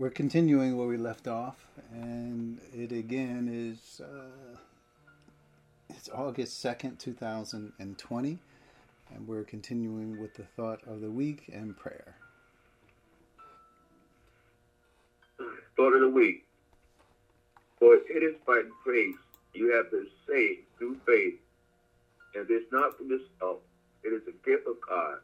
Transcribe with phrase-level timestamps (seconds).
[0.00, 4.56] we're continuing where we left off, and it again is uh,
[5.90, 8.38] it's August second, two thousand and twenty,
[9.14, 12.16] and we're continuing with the thought of the week and prayer.
[15.76, 16.46] Thought of the week.
[17.78, 19.16] For it is by grace
[19.52, 21.38] you have been saved through faith,
[22.34, 23.58] and this not from yourself;
[24.02, 25.18] it is a gift of God.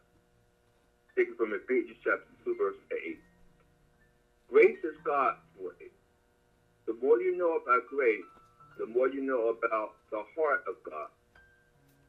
[1.16, 3.20] Taken from Ephesians chapter two, verse eight.
[4.50, 5.90] Grace is God's way.
[6.86, 8.30] The more you know about grace,
[8.78, 11.08] the more you know about the heart of God.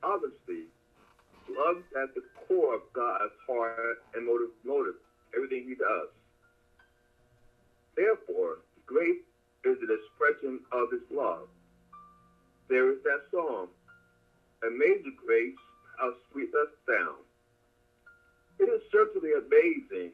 [0.04, 0.70] Obviously,
[1.50, 4.96] love is at the core of God's heart and motive, motive
[5.36, 6.10] everything he does.
[7.96, 9.26] Therefore, grace
[9.66, 11.48] is an expression of his love.
[12.70, 13.68] There is that song,
[14.62, 15.55] Amazing Grace,
[15.98, 17.24] how sweet the sound.
[18.60, 20.12] It is certainly amazing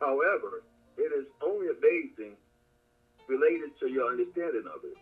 [0.00, 0.62] However,
[0.96, 2.36] it is only amazing
[3.28, 4.96] related to your understanding of it.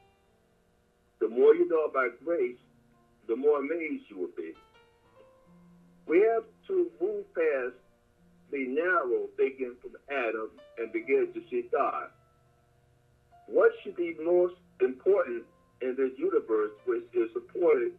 [1.21, 2.59] The more you know about grace,
[3.29, 4.53] the more amazed you will be.
[6.07, 7.75] We have to move past
[8.53, 12.09] the narrow thinking from Adam and begin to see God.
[13.49, 15.45] What should be most important
[15.83, 17.93] in this universe, which is supported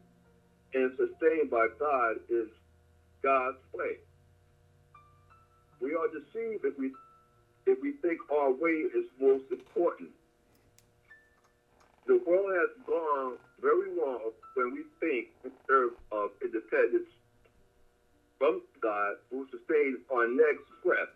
[0.74, 2.48] and sustained by God, is
[3.24, 3.98] God's way.
[5.80, 6.92] We are deceived if we
[7.66, 10.10] if we think our way is most important.
[12.08, 17.12] The world has gone very wrong when we think in terms of independence
[18.40, 21.12] from God who sustains our next breath.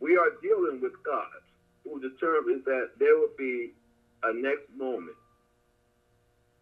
[0.00, 1.40] We are dealing with God
[1.84, 3.72] who determines that there will be
[4.22, 5.16] a next moment.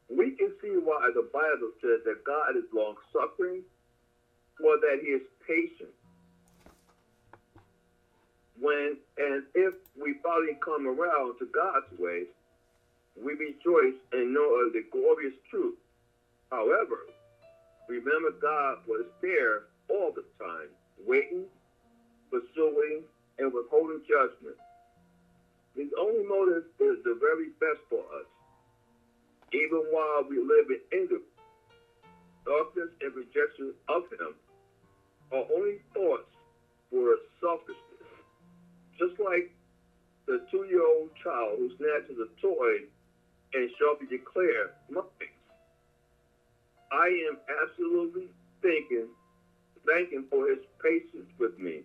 [0.08, 3.62] We can see why the Bible says that God is long suffering
[4.62, 5.90] or that he is patient
[8.60, 12.24] when and if we finally come around to God's way,
[13.16, 15.76] we rejoice and know of the glorious truth.
[16.50, 17.08] However,
[17.88, 20.68] remember God was there all the time,
[21.06, 21.44] waiting,
[22.30, 23.02] pursuing,
[23.38, 24.56] and withholding judgment.
[25.74, 28.28] His only motive is the very best for us.
[29.52, 31.08] Even while we live in
[32.44, 34.34] darkness, and rejection of Him,
[35.32, 36.28] our only thoughts
[36.90, 37.89] were selfishness
[39.00, 39.48] just like
[40.26, 42.84] the two-year-old child who snatches a toy
[43.54, 45.04] and sharply declares, "Mine."
[46.92, 48.28] I am absolutely
[48.62, 49.08] thinking,
[49.86, 51.82] thanking for his patience with me.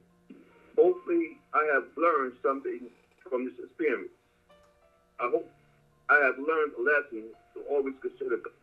[0.78, 2.90] Hopefully, I have learned something
[3.30, 4.12] from this experience.
[5.20, 5.48] I hope
[6.10, 8.54] I have learned a lesson to always consider God.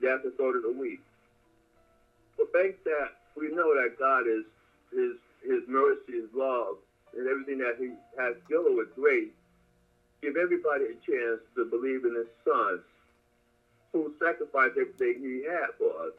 [0.00, 1.00] That's the thought of the week.
[2.38, 4.44] But thanks that we know that God is
[4.92, 6.76] is his mercy, his love,
[7.16, 9.32] and everything that he has given with grace,
[10.22, 12.80] give everybody a chance to believe in his son,
[13.92, 16.14] who sacrificed everything he had for us.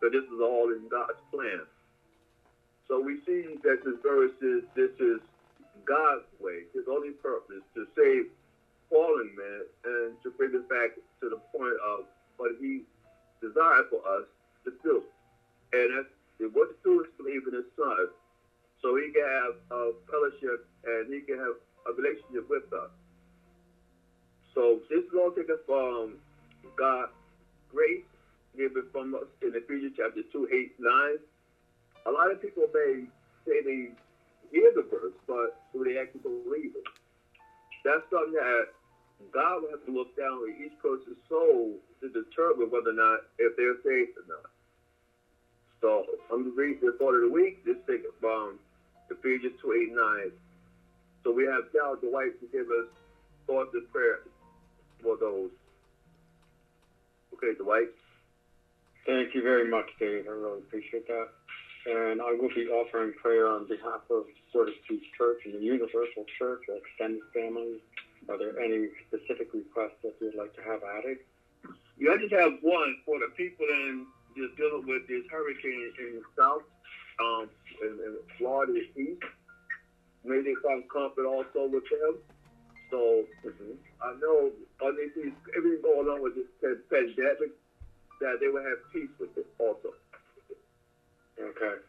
[0.00, 1.62] So this is all in God's plan.
[2.88, 5.20] So we see that this verse is this is
[5.84, 8.26] God's way, his only purpose to save
[8.90, 10.90] fallen men and to bring us back
[11.20, 12.04] to the point of
[12.36, 12.82] what he
[13.40, 14.26] desired for us
[14.64, 15.02] to do.
[15.72, 18.08] And that's what do is believe in his son
[18.82, 21.56] so he can have a fellowship and he can have
[21.86, 22.90] a relationship with us.
[24.54, 26.18] So this is all taken from
[26.76, 27.14] God's
[27.70, 28.04] grace
[28.56, 31.18] given from us in Ephesians chapter 2, 8, 9.
[32.04, 33.06] A lot of people may
[33.46, 33.94] say they
[34.50, 36.88] hear the verse, but do they actually believe it?
[37.86, 38.74] That's something that
[39.32, 43.30] God will have to look down on each person's soul to determine whether or not
[43.38, 44.50] if they're saved or not.
[45.80, 47.64] So I'm going to read thought of the week.
[47.64, 48.58] This thing from
[49.18, 50.32] Ephesians 2 8 9.
[51.24, 52.90] So we have Cal Dwight to give us
[53.46, 54.26] thoughts and prayers
[55.02, 55.50] for those.
[57.34, 57.90] Okay, Dwight.
[59.06, 60.26] Thank you very much, Dave.
[60.26, 61.28] I really appreciate that.
[61.86, 66.62] And I will be offering prayer on behalf of Fortitude Church and the Universal Church,
[66.70, 67.82] our extended family.
[68.28, 71.18] Are there any specific requests that you'd like to have added?
[71.98, 74.06] Yeah, I just have one for the people in
[74.36, 76.62] just dealing with this hurricane in the south
[77.20, 77.48] um,
[77.82, 79.22] and, and Florida is east.
[80.24, 82.18] Maybe they find comfort also with them.
[82.90, 83.74] So mm-hmm.
[84.02, 84.50] I know
[84.84, 86.46] underneath these, everything going on with this
[86.90, 87.50] pandemic,
[88.20, 89.96] that they will have peace with it also.
[91.40, 91.82] Okay.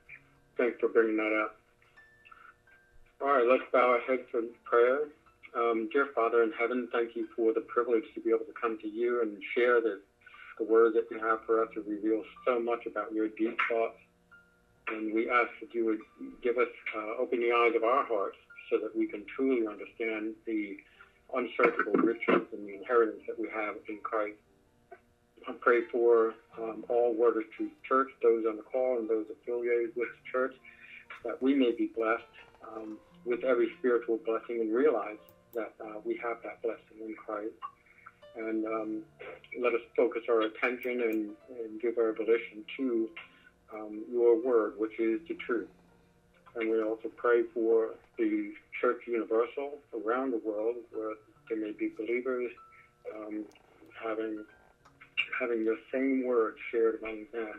[0.58, 1.56] Thanks for bringing that up.
[3.22, 5.08] All right, let's bow our heads for prayer.
[5.56, 8.80] Um, dear Father in heaven, thank you for the privilege to be able to come
[8.82, 10.02] to you and share the,
[10.58, 13.98] the word that you have for us to reveal so much about your deep thoughts
[14.90, 16.00] And we ask that you would
[16.42, 18.38] give us, uh, open the eyes of our hearts
[18.70, 20.78] so that we can truly understand the
[21.34, 24.38] unsearchable riches and the inheritance that we have in Christ.
[25.48, 29.26] I pray for um, all Word of Truth Church, those on the call and those
[29.32, 30.56] affiliated with the church,
[31.26, 32.24] that we may be blessed
[32.68, 35.18] um, with every spiritual blessing and realize
[35.54, 37.54] that uh, we have that blessing in Christ.
[38.36, 39.02] And um,
[39.62, 43.10] let us focus our attention and, and give our volition to
[43.74, 45.70] um, your word, which is the truth.
[46.56, 51.16] And we also pray for the Church Universal around the world, where
[51.50, 52.52] there may be believers
[53.16, 53.46] um,
[54.04, 54.46] having
[55.40, 57.54] having the same word shared among them.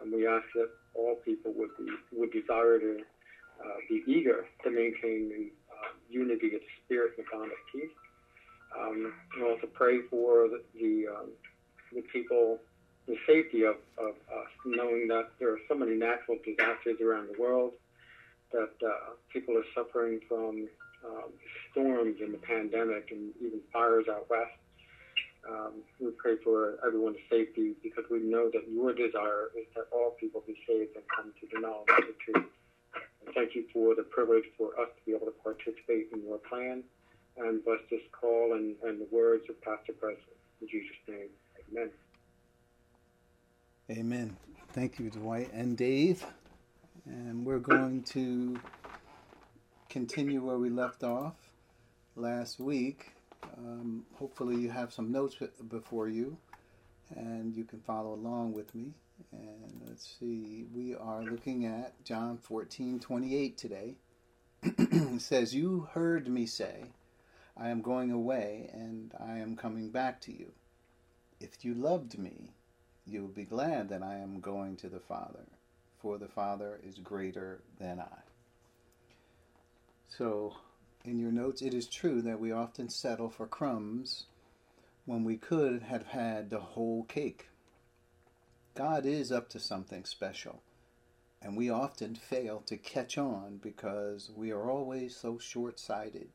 [0.00, 3.00] And we ask that all people would be would desire to
[3.64, 7.58] uh, be eager to maintain the uh, unity of the spirit and the bond of
[7.72, 7.90] peace.
[8.78, 11.30] Um, we also pray for the the, um,
[11.92, 12.58] the people,
[13.06, 17.40] the safety of, of us, knowing that there are so many natural disasters around the
[17.40, 17.72] world,
[18.52, 20.68] that uh, people are suffering from
[21.04, 21.30] um,
[21.70, 24.50] storms and the pandemic and even fires out west.
[25.48, 30.16] Um, we pray for everyone's safety because we know that your desire is that all
[30.18, 32.50] people be saved and come to the knowledge of the truth.
[33.24, 36.38] And thank you for the privilege for us to be able to participate in your
[36.38, 36.82] plan
[37.36, 40.34] and bless this call and, and the words of Pastor Presley.
[40.60, 41.30] In Jesus' name,
[41.70, 41.90] amen.
[43.88, 44.36] Amen.
[44.72, 46.26] Thank you, Dwight and Dave.
[47.04, 48.58] And we're going to
[49.88, 51.34] continue where we left off
[52.16, 53.12] last week.
[53.56, 55.36] Um, hopefully, you have some notes
[55.68, 56.36] before you
[57.14, 58.94] and you can follow along with me.
[59.30, 63.94] And let's see, we are looking at John 14 28 today.
[64.62, 66.86] it says, You heard me say,
[67.56, 70.50] I am going away and I am coming back to you.
[71.38, 72.50] If you loved me,
[73.06, 75.46] you will be glad that I am going to the Father,
[76.00, 78.18] for the Father is greater than I.
[80.08, 80.56] So,
[81.04, 84.24] in your notes, it is true that we often settle for crumbs
[85.04, 87.48] when we could have had the whole cake.
[88.74, 90.62] God is up to something special,
[91.40, 96.28] and we often fail to catch on because we are always so short sighted.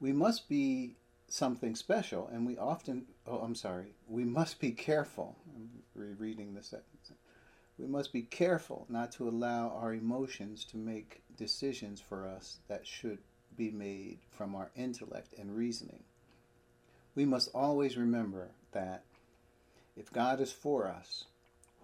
[0.00, 0.96] We must be
[1.28, 5.36] something special, and we often, oh, I'm sorry, we must be careful.
[5.54, 7.12] I'm rereading the sentence.
[7.78, 12.86] We must be careful not to allow our emotions to make decisions for us that
[12.86, 13.18] should
[13.56, 16.04] be made from our intellect and reasoning.
[17.14, 19.04] We must always remember that
[19.96, 21.24] if God is for us,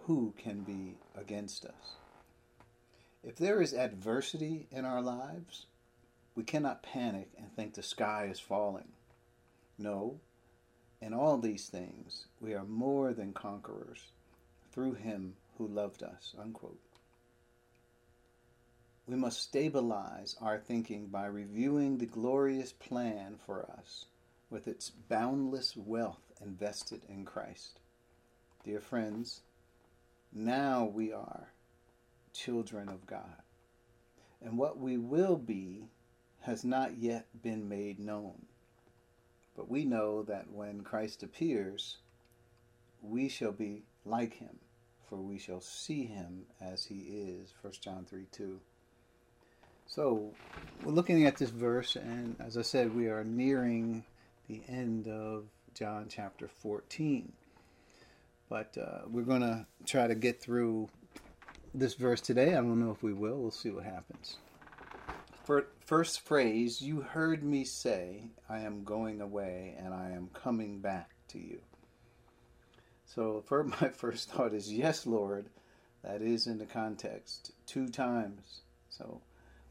[0.05, 1.95] who can be against us?
[3.23, 5.65] If there is adversity in our lives,
[6.35, 8.93] we cannot panic and think the sky is falling.
[9.77, 10.19] No,
[11.01, 14.11] in all these things, we are more than conquerors
[14.71, 16.33] through him who loved us.
[16.39, 16.79] Unquote.
[19.07, 24.05] We must stabilize our thinking by reviewing the glorious plan for us
[24.49, 27.79] with its boundless wealth invested in Christ.
[28.63, 29.41] Dear friends,
[30.31, 31.47] now we are
[32.33, 33.41] children of God.
[34.41, 35.87] And what we will be
[36.41, 38.45] has not yet been made known.
[39.59, 41.97] But we know that when Christ appears,
[43.01, 44.57] we shall be like him,
[45.09, 47.53] for we shall see him as he is.
[47.61, 48.57] 1 John 3 2.
[49.85, 50.31] So,
[50.85, 54.05] we're looking at this verse, and as I said, we are nearing
[54.47, 55.43] the end of
[55.73, 57.29] John chapter 14.
[58.47, 60.87] But uh, we're going to try to get through
[61.73, 62.51] this verse today.
[62.53, 63.35] I don't know if we will.
[63.35, 64.37] We'll see what happens.
[65.89, 71.09] First phrase, you heard me say, I am going away and I am coming back
[71.29, 71.61] to you.
[73.05, 75.49] So, for my first thought is, yes, Lord,
[76.03, 78.61] that is in the context two times.
[78.89, 79.21] So,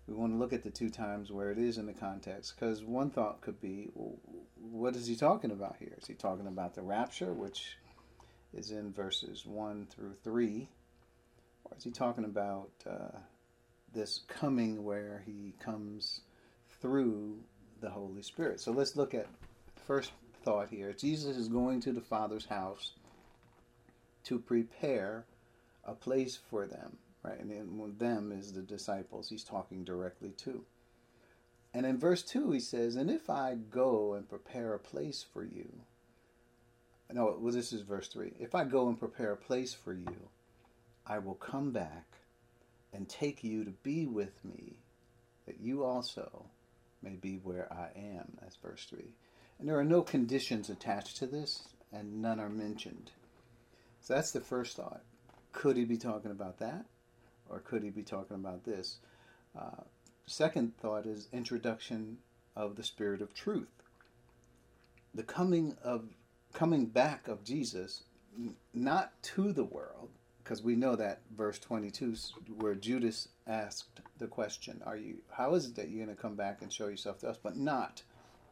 [0.09, 2.83] we want to look at the two times where it is in the context because
[2.83, 4.17] one thought could be, well,
[4.57, 5.95] what is he talking about here?
[5.97, 7.77] Is he talking about the rapture, which
[8.53, 10.69] is in verses 1 through 3?
[11.65, 13.19] Or is he talking about uh,
[13.93, 16.21] this coming where he comes
[16.81, 17.43] through
[17.81, 18.61] the Holy Spirit.
[18.61, 19.27] So let's look at
[19.87, 20.93] first thought here.
[20.93, 22.93] Jesus is going to the Father's house
[24.25, 25.25] to prepare
[25.85, 27.41] a place for them, right?
[27.41, 30.65] And them is the disciples he's talking directly to.
[31.73, 35.45] And in verse 2 he says, "And if I go and prepare a place for
[35.45, 35.81] you."
[37.11, 38.35] No, well this is verse 3.
[38.39, 40.29] "If I go and prepare a place for you,
[41.07, 42.18] I will come back
[42.93, 44.79] and take you to be with me,
[45.47, 46.47] that you also
[47.03, 48.37] may be where I am.
[48.41, 49.05] That's verse 3.
[49.59, 53.11] And there are no conditions attached to this, and none are mentioned.
[54.01, 55.03] So that's the first thought.
[55.53, 56.85] could he be talking about that?
[57.49, 58.99] Or could he be talking about this?
[59.59, 59.83] Uh,
[60.27, 62.19] second thought is introduction
[62.55, 63.83] of the Spirit of truth.
[65.15, 66.05] The coming of
[66.53, 68.03] coming back of Jesus,
[68.73, 70.11] not to the world,
[70.49, 72.15] because we know that verse 22
[72.57, 75.19] where Judas asked the question, "Are you?
[75.31, 77.59] How is it that you're going to come back and show yourself to us, but
[77.59, 78.03] not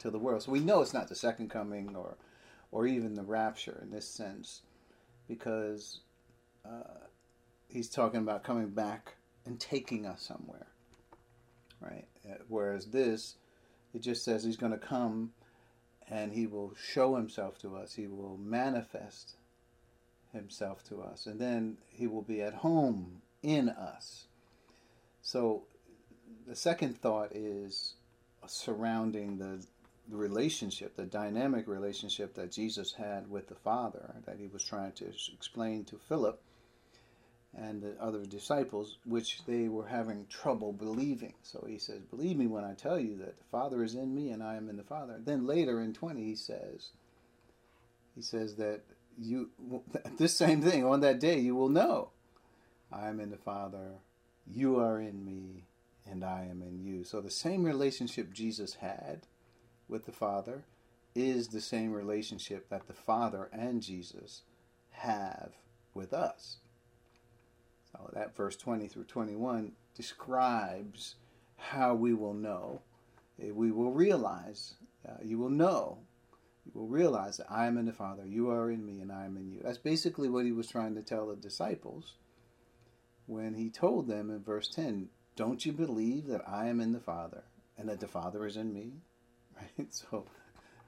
[0.00, 2.18] to the world?" So we know it's not the second coming or,
[2.70, 4.60] or even the rapture in this sense,
[5.26, 6.00] because
[6.66, 7.06] uh,
[7.66, 9.14] he's talking about coming back
[9.46, 10.66] and taking us somewhere,
[11.80, 12.08] right?
[12.30, 13.36] Uh, whereas this,
[13.94, 15.32] it just says he's going to come
[16.10, 17.94] and he will show himself to us.
[17.94, 19.36] He will manifest
[20.36, 21.26] himself to us.
[21.26, 24.26] And then he will be at home in us.
[25.22, 25.64] So
[26.46, 27.94] the second thought is
[28.46, 29.64] surrounding the,
[30.08, 34.92] the relationship, the dynamic relationship that Jesus had with the Father, that he was trying
[34.92, 36.40] to explain to Philip
[37.56, 41.32] and the other disciples, which they were having trouble believing.
[41.42, 44.30] So he says, Believe me when I tell you that the Father is in me
[44.30, 45.18] and I am in the Father.
[45.24, 46.90] Then later in 20, he says,
[48.14, 48.82] He says that
[49.18, 49.50] you,
[50.18, 52.10] this same thing, on that day you will know
[52.92, 53.98] I am in the Father,
[54.46, 55.64] you are in me,
[56.08, 57.04] and I am in you.
[57.04, 59.26] So the same relationship Jesus had
[59.88, 60.64] with the Father
[61.14, 64.42] is the same relationship that the Father and Jesus
[64.90, 65.52] have
[65.94, 66.58] with us.
[67.92, 71.16] So that verse 20 through 21 describes
[71.56, 72.82] how we will know.
[73.38, 74.74] We will realize,
[75.08, 75.98] uh, you will know,
[76.66, 79.24] you will realize that I am in the Father, you are in me, and I
[79.24, 79.60] am in you.
[79.62, 82.14] That's basically what he was trying to tell the disciples
[83.26, 87.00] when he told them in verse 10 Don't you believe that I am in the
[87.00, 87.44] Father
[87.78, 88.92] and that the Father is in me?
[89.78, 89.92] Right?
[89.94, 90.26] So,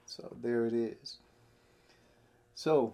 [0.05, 1.17] so there it is.
[2.55, 2.93] So,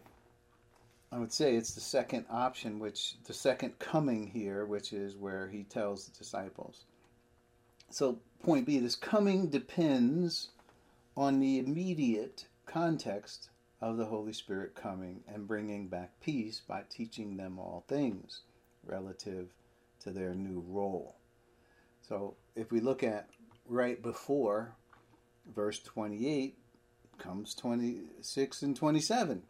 [1.11, 5.49] I would say it's the second option, which the second coming here, which is where
[5.49, 6.85] he tells the disciples.
[7.91, 10.51] So, point B this coming depends
[11.17, 17.37] on the immediate context of the Holy Spirit coming and bringing back peace by teaching
[17.37, 18.41] them all things
[18.85, 19.49] relative
[20.01, 21.17] to their new role.
[22.01, 23.29] So, if we look at
[23.67, 24.75] right before
[25.55, 26.57] verse 28,
[27.19, 29.43] comes 26 and 27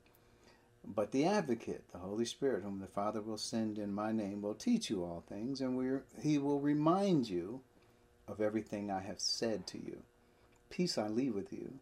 [0.87, 4.55] but the advocate, the Holy Spirit, whom the Father will send in my name, will
[4.55, 7.63] teach you all things, and he will remind you
[8.29, 10.03] of everything I have said to you.
[10.69, 11.79] Peace I leave with you,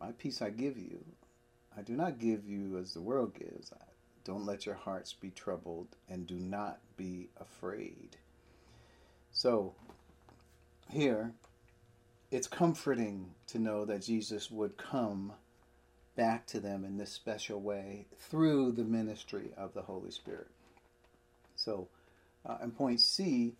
[0.00, 1.04] my peace I give you.
[1.76, 3.72] I do not give you as the world gives.
[4.24, 8.16] Don't let your hearts be troubled, and do not be afraid.
[9.32, 9.74] So,
[10.90, 11.32] here,
[12.30, 15.32] it's comforting to know that Jesus would come
[16.16, 20.50] back to them in this special way through the ministry of the Holy Spirit.
[21.56, 21.88] So,
[22.44, 23.54] uh, in point C,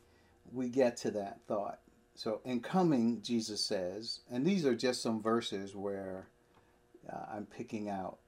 [0.52, 1.80] we get to that thought.
[2.14, 6.26] So, in coming, Jesus says, and these are just some verses where
[7.10, 8.18] uh, I'm picking out,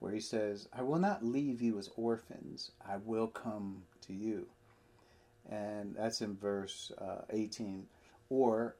[0.00, 4.46] where he says, I will not leave you as orphans, I will come to you.
[5.48, 7.86] And that's in verse uh, 18.
[8.30, 8.74] Or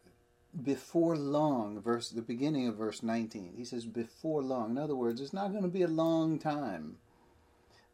[0.65, 3.55] before long, verse the beginning of verse 19.
[3.57, 4.71] He says before long.
[4.71, 6.97] In other words, it's not going to be a long time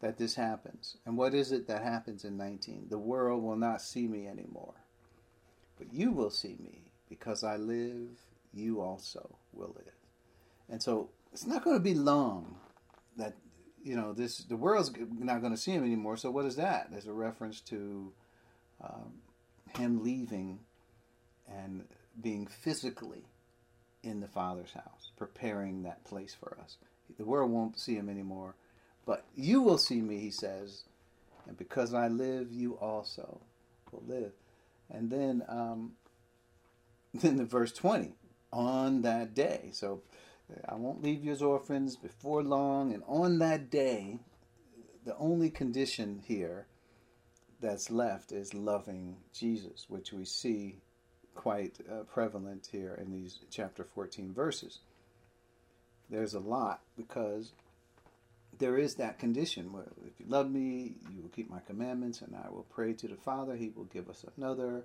[0.00, 0.96] that this happens.
[1.06, 2.86] And what is it that happens in 19?
[2.88, 4.74] The world will not see me anymore.
[5.82, 8.08] But you will see me because I live,
[8.54, 9.94] you also will live.
[10.68, 12.54] And so it's not going to be long
[13.16, 13.34] that
[13.82, 16.16] you know this the world's not going to see him anymore.
[16.16, 16.92] So what is that?
[16.92, 18.12] There's a reference to
[18.80, 19.14] um,
[19.76, 20.60] him leaving
[21.48, 21.84] and
[22.20, 23.24] being physically
[24.04, 26.76] in the Father's house, preparing that place for us.
[27.18, 28.54] The world won't see him anymore,
[29.04, 30.84] but you will see me, he says,
[31.48, 33.40] and because I live, you also
[33.90, 34.32] will live.
[34.92, 35.92] And then, um,
[37.14, 38.14] then the verse 20,
[38.52, 39.70] on that day.
[39.72, 40.02] So
[40.68, 44.18] I won't leave you as orphans before long, and on that day,
[45.04, 46.66] the only condition here
[47.60, 50.76] that's left is loving Jesus, which we see
[51.34, 54.80] quite uh, prevalent here in these chapter 14 verses.
[56.10, 57.52] There's a lot because
[58.62, 62.32] there is that condition where if you love me, you will keep my commandments, and
[62.36, 63.56] I will pray to the Father.
[63.56, 64.84] He will give us another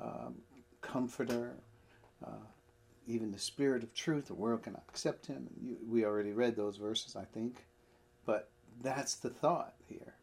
[0.00, 0.36] um,
[0.80, 1.56] comforter,
[2.24, 2.46] uh,
[3.08, 4.26] even the Spirit of truth.
[4.26, 5.48] The world cannot accept him.
[5.60, 7.66] You, we already read those verses, I think,
[8.26, 8.48] but
[8.80, 10.14] that's the thought here.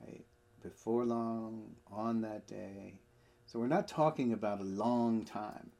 [0.00, 0.24] Right?
[0.62, 3.00] Before long, on that day,
[3.46, 5.72] so we're not talking about a long time.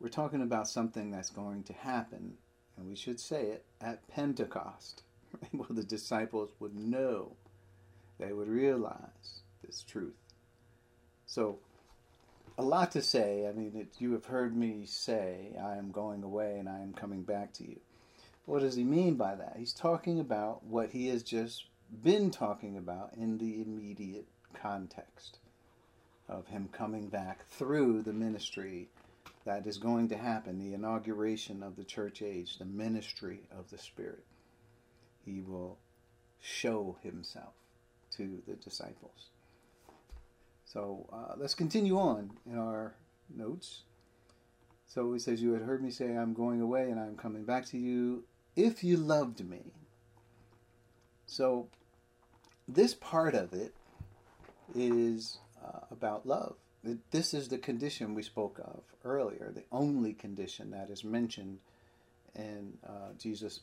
[0.00, 2.38] We're talking about something that's going to happen,
[2.76, 5.02] and we should say it at Pentecost,
[5.52, 7.36] well, the disciples would know
[8.18, 10.14] they would realize this truth.
[11.26, 11.58] So,
[12.58, 13.46] a lot to say.
[13.48, 16.92] I mean, it, you have heard me say, I am going away and I am
[16.92, 17.80] coming back to you.
[18.44, 19.54] What does he mean by that?
[19.56, 21.64] He's talking about what he has just
[22.02, 25.38] been talking about in the immediate context
[26.28, 28.88] of him coming back through the ministry
[29.44, 33.78] that is going to happen, the inauguration of the church age, the ministry of the
[33.78, 34.24] Spirit.
[35.24, 35.78] He will
[36.40, 37.54] show himself
[38.16, 39.30] to the disciples.
[40.64, 42.94] So uh, let's continue on in our
[43.34, 43.82] notes.
[44.86, 47.66] So he says, You had heard me say, I'm going away and I'm coming back
[47.66, 48.24] to you
[48.56, 49.72] if you loved me.
[51.26, 51.68] So
[52.68, 53.74] this part of it
[54.74, 56.56] is uh, about love.
[57.10, 61.58] This is the condition we spoke of earlier, the only condition that is mentioned
[62.34, 63.60] in uh, Jesus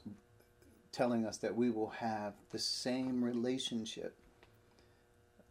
[0.92, 4.16] telling us that we will have the same relationship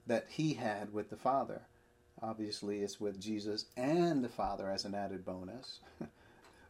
[0.06, 1.62] that he had with the Father.
[2.22, 5.80] Obviously, it's with Jesus and the Father as an added bonus.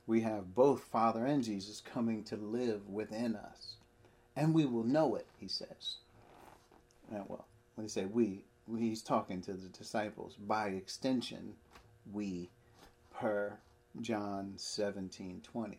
[0.06, 3.76] we have both Father and Jesus coming to live within us.
[4.36, 5.96] And we will know it, he says.
[7.10, 8.44] Well, when he say we,
[8.76, 10.34] he's talking to the disciples.
[10.34, 11.54] By extension,
[12.12, 12.50] we,
[13.10, 13.58] per
[14.00, 15.78] John 17 20.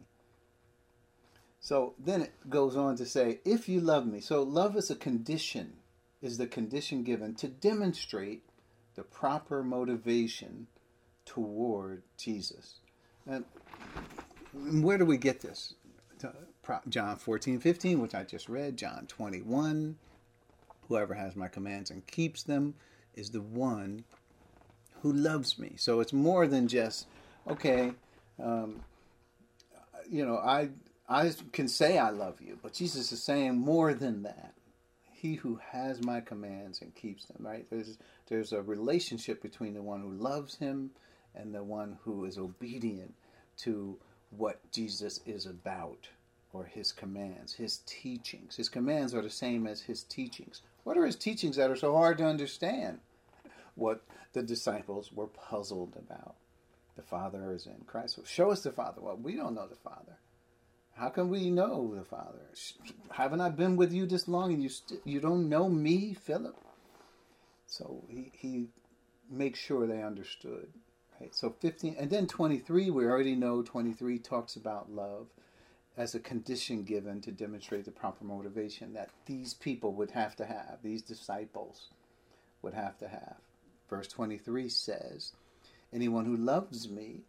[1.62, 4.22] So then it goes on to say, if you love me.
[4.22, 5.74] So love is a condition,
[6.22, 8.44] is the condition given to demonstrate
[8.96, 10.68] the proper motivation
[11.26, 12.80] toward Jesus.
[13.28, 13.46] And
[14.84, 15.76] where do we get this?
[16.88, 19.98] John 14, 15, which I just read, John 21.
[20.90, 22.74] Whoever has my commands and keeps them
[23.14, 24.04] is the one
[25.02, 25.74] who loves me.
[25.78, 27.08] So it's more than just,
[27.48, 27.94] okay,
[28.44, 28.82] um,
[30.10, 30.70] you know, I
[31.08, 34.54] I can say I love you, but Jesus is saying more than that.
[35.12, 37.66] He who has my commands and keeps them, right?
[37.70, 40.92] There's there's a relationship between the one who loves him
[41.36, 43.14] and the one who is obedient
[43.58, 43.98] to
[44.32, 46.10] what Jesus is about
[46.54, 48.56] or his commands, his teachings.
[48.56, 50.62] His commands are the same as his teachings.
[50.90, 53.02] What are his teachings that are so hard to understand?
[53.76, 54.02] What
[54.34, 56.34] the disciples were puzzled about.
[56.96, 58.16] The Father is in Christ.
[58.16, 59.00] So show us the Father.
[59.00, 60.18] Well, we don't know the Father.
[60.96, 62.40] How can we know the Father?
[63.12, 66.58] Haven't I been with you this long and you st- you don't know me, Philip?
[67.68, 68.66] So he, he
[69.30, 70.70] makes sure they understood.
[71.22, 71.36] Right?
[71.36, 75.28] So 15, and then 23, we already know 23 talks about love
[75.98, 80.46] as a condition given to demonstrate the proper motivation that these people would have to
[80.46, 81.90] have, these disciples
[82.62, 83.38] would have to have.
[83.90, 85.34] Verse 23 says,
[85.92, 87.22] Anyone who loves me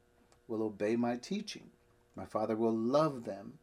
[0.46, 1.70] will obey my teaching.
[2.14, 3.55] My Father will love them,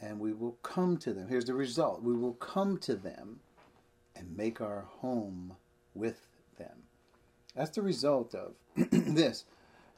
[0.00, 1.28] and we will come to them.
[1.28, 3.40] Here's the result we will come to them
[4.16, 5.54] and make our home
[5.94, 6.26] with
[6.58, 6.82] them.
[7.54, 8.54] That's the result of
[8.90, 9.44] this.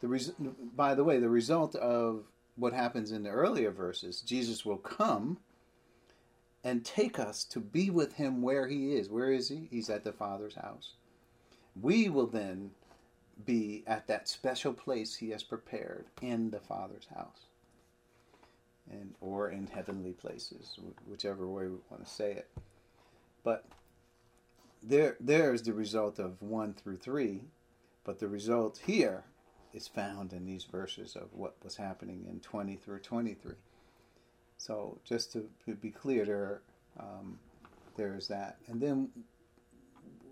[0.00, 0.32] The res-
[0.76, 2.24] by the way, the result of
[2.56, 5.38] what happens in the earlier verses, Jesus will come
[6.62, 9.10] and take us to be with him where he is.
[9.10, 9.68] Where is he?
[9.70, 10.94] He's at the Father's house.
[11.80, 12.70] We will then
[13.44, 17.48] be at that special place he has prepared in the Father's house
[18.90, 22.48] and or in heavenly places, whichever way we want to say it.
[23.42, 23.64] But
[24.82, 27.42] there, there is the result of one through three,
[28.04, 29.24] but the result here
[29.74, 33.54] is found in these verses of what was happening in 20 through 23.
[34.56, 35.48] So just to,
[35.80, 36.62] be clear, there,
[36.98, 37.38] um,
[37.96, 39.10] there is that, and then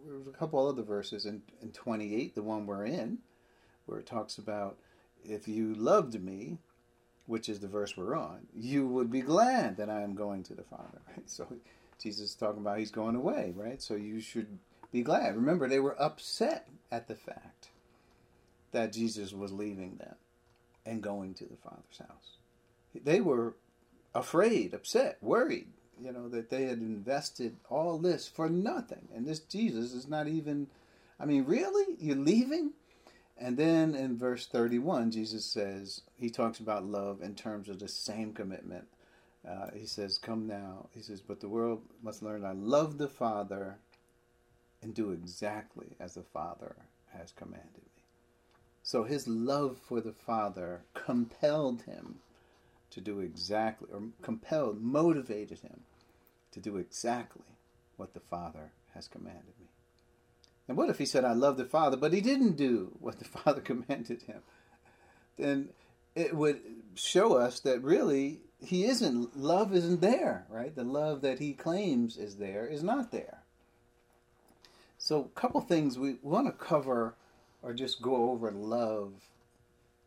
[0.07, 3.19] there's a couple other verses in, in 28, the one we're in,
[3.87, 4.79] where it talks about
[5.25, 6.59] if you loved me,
[7.27, 10.55] which is the verse we're on, you would be glad that I am going to
[10.55, 11.01] the Father.
[11.09, 11.29] Right?
[11.29, 11.47] So
[12.01, 13.83] Jesus is talking about he's going away, right?
[13.83, 14.59] So you should
[14.93, 15.35] be glad.
[15.35, 17.72] Remember, they were upset at the fact
[18.73, 20.15] that Jesus was leaving them
[20.85, 22.37] and going to the Father's house.
[22.95, 23.55] They were
[24.15, 25.69] afraid, upset, worried,
[26.01, 29.09] you know, that they had invested all this for nothing.
[29.15, 30.67] And this Jesus is not even,
[31.21, 31.97] I mean, really?
[31.99, 32.73] You're leaving?
[33.39, 37.89] And then in verse 31, Jesus says, he talks about love in terms of the
[37.89, 38.87] same commitment.
[39.49, 40.89] Uh, he says, Come now.
[40.95, 43.79] He says, But the world must learn I love the Father
[44.83, 46.77] and do exactly as the Father
[47.13, 47.83] has commanded.
[48.83, 52.17] So his love for the Father compelled him
[52.91, 55.81] to do exactly, or compelled, motivated him
[56.51, 57.57] to do exactly
[57.97, 59.69] what the Father has commanded me.
[60.69, 63.25] And what if he said, I love the Father, but he didn't do what the
[63.39, 64.43] Father commanded him?
[65.39, 65.71] Then
[66.15, 66.61] it would
[66.95, 70.75] show us that really he isn't, love isn't there, right?
[70.75, 73.43] The love that he claims is there is not there.
[74.99, 77.17] So, a couple things we want to cover
[77.63, 79.13] or just go over love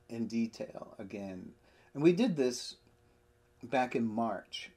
[0.09, 1.51] in detail again.
[1.93, 2.75] And we did this
[3.63, 4.71] back in March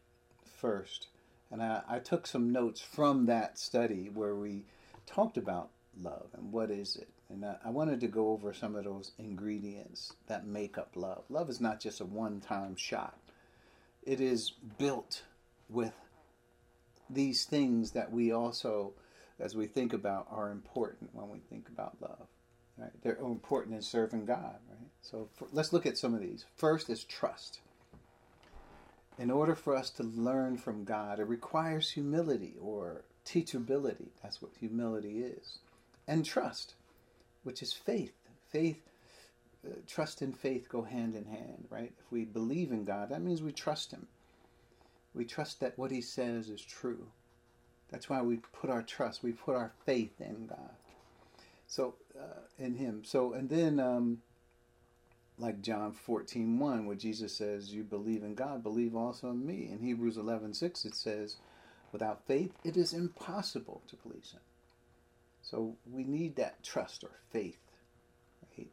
[0.63, 1.07] 1st.
[1.51, 4.65] And I, I took some notes from that study where we
[5.07, 7.09] talked about love and what is it.
[7.31, 11.25] And I, I wanted to go over some of those ingredients that make up love.
[11.29, 13.19] Love is not just a one time shot,
[14.03, 15.23] it is built
[15.69, 15.93] with
[17.11, 18.93] these things that we also,
[19.41, 22.27] as we think about, are important when we think about love.
[22.79, 22.91] Right?
[23.03, 24.57] They're important in serving God.
[24.69, 24.89] Right?
[25.03, 26.45] So for, let's look at some of these.
[26.57, 27.61] First is trust.
[29.19, 34.11] In order for us to learn from God, it requires humility or teachability.
[34.23, 35.59] That's what humility is.
[36.07, 36.75] And trust,
[37.43, 38.15] which is faith.
[38.49, 38.81] Faith,
[39.67, 41.93] uh, trust and faith go hand in hand, right?
[41.99, 44.07] If we believe in God, that means we trust Him.
[45.15, 47.09] We trust that what He says is true.
[47.91, 50.77] That's why we put our trust, we put our faith in God.
[51.67, 53.03] So, uh, in Him.
[53.05, 54.19] So, and then, um,
[55.39, 59.69] like John 14, 1, where Jesus says, You believe in God, believe also in me.
[59.71, 61.37] In Hebrews 11, 6, it says,
[61.93, 64.41] Without faith, it is impossible to please Him.
[65.43, 67.61] So we need that trust or faith,
[68.57, 68.69] right?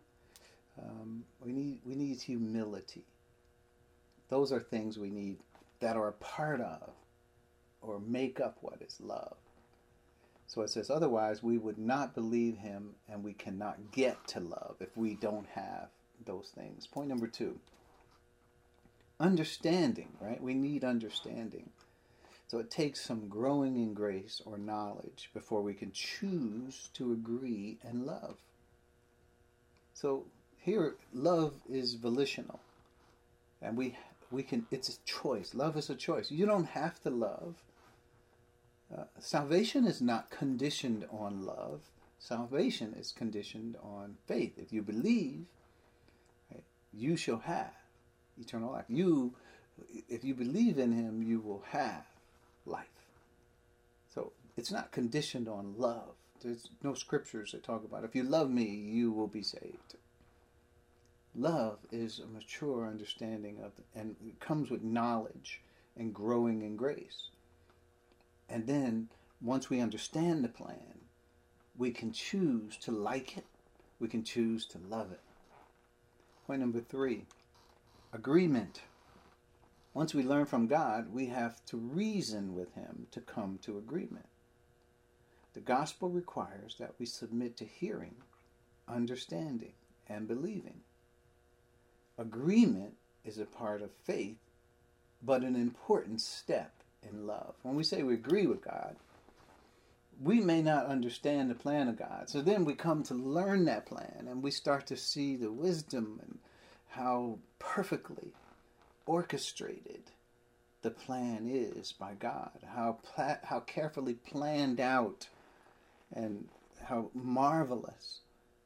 [0.82, 3.04] Um, we need we need humility.
[4.30, 5.38] Those are things we need
[5.80, 6.90] that are a part of
[7.82, 9.38] or make up what is love.
[10.48, 14.76] So it says, otherwise we would not believe him and we cannot get to love
[14.80, 15.90] if we don't have
[16.26, 16.88] those things.
[16.88, 17.60] Point number two
[19.20, 20.42] understanding, right?
[20.42, 21.70] We need understanding.
[22.48, 27.78] So it takes some growing in grace or knowledge before we can choose to agree
[27.84, 28.36] and love.
[29.94, 30.26] So
[30.60, 32.60] here, love is volitional.
[33.62, 33.98] And we
[34.32, 35.56] we can it's a choice.
[35.56, 36.30] Love is a choice.
[36.30, 37.56] You don't have to love.
[39.20, 41.82] Salvation is not conditioned on love.
[42.20, 44.54] Salvation is conditioned on faith.
[44.58, 45.46] If you believe,
[46.52, 47.74] right, you shall have
[48.40, 48.86] eternal life.
[48.88, 49.34] You,
[50.10, 52.06] if you believe in Him, you will have
[52.66, 52.86] life.
[54.14, 56.16] So it's not conditioned on love.
[56.42, 59.96] There's no scriptures that talk about if you love me, you will be saved.
[61.36, 65.62] Love is a mature understanding of, and comes with knowledge
[65.98, 67.30] and growing in grace.
[68.50, 69.10] And then
[69.42, 71.00] once we understand the plan,
[71.78, 73.46] we can choose to like it,
[74.00, 75.22] we can choose to love it.
[76.48, 77.26] Point number three
[78.14, 78.82] agreement.
[79.94, 84.28] Once we learn from God, we have to reason with Him to come to agreement.
[85.54, 88.16] The gospel requires that we submit to hearing,
[88.88, 89.74] understanding,
[90.08, 90.82] and believing.
[92.18, 94.38] Agreement is a part of faith,
[95.22, 96.75] but an important step
[97.10, 97.56] in love.
[97.64, 98.96] When we say we agree with God,
[100.22, 102.30] we may not understand the plan of God.
[102.30, 106.20] So then we come to learn that plan and we start to see the wisdom
[106.22, 106.40] and
[106.90, 108.32] how perfectly
[109.06, 110.12] orchestrated
[110.82, 115.28] the plan is by God, how pla- how carefully planned out,
[116.14, 116.48] and
[116.86, 118.22] how marvelous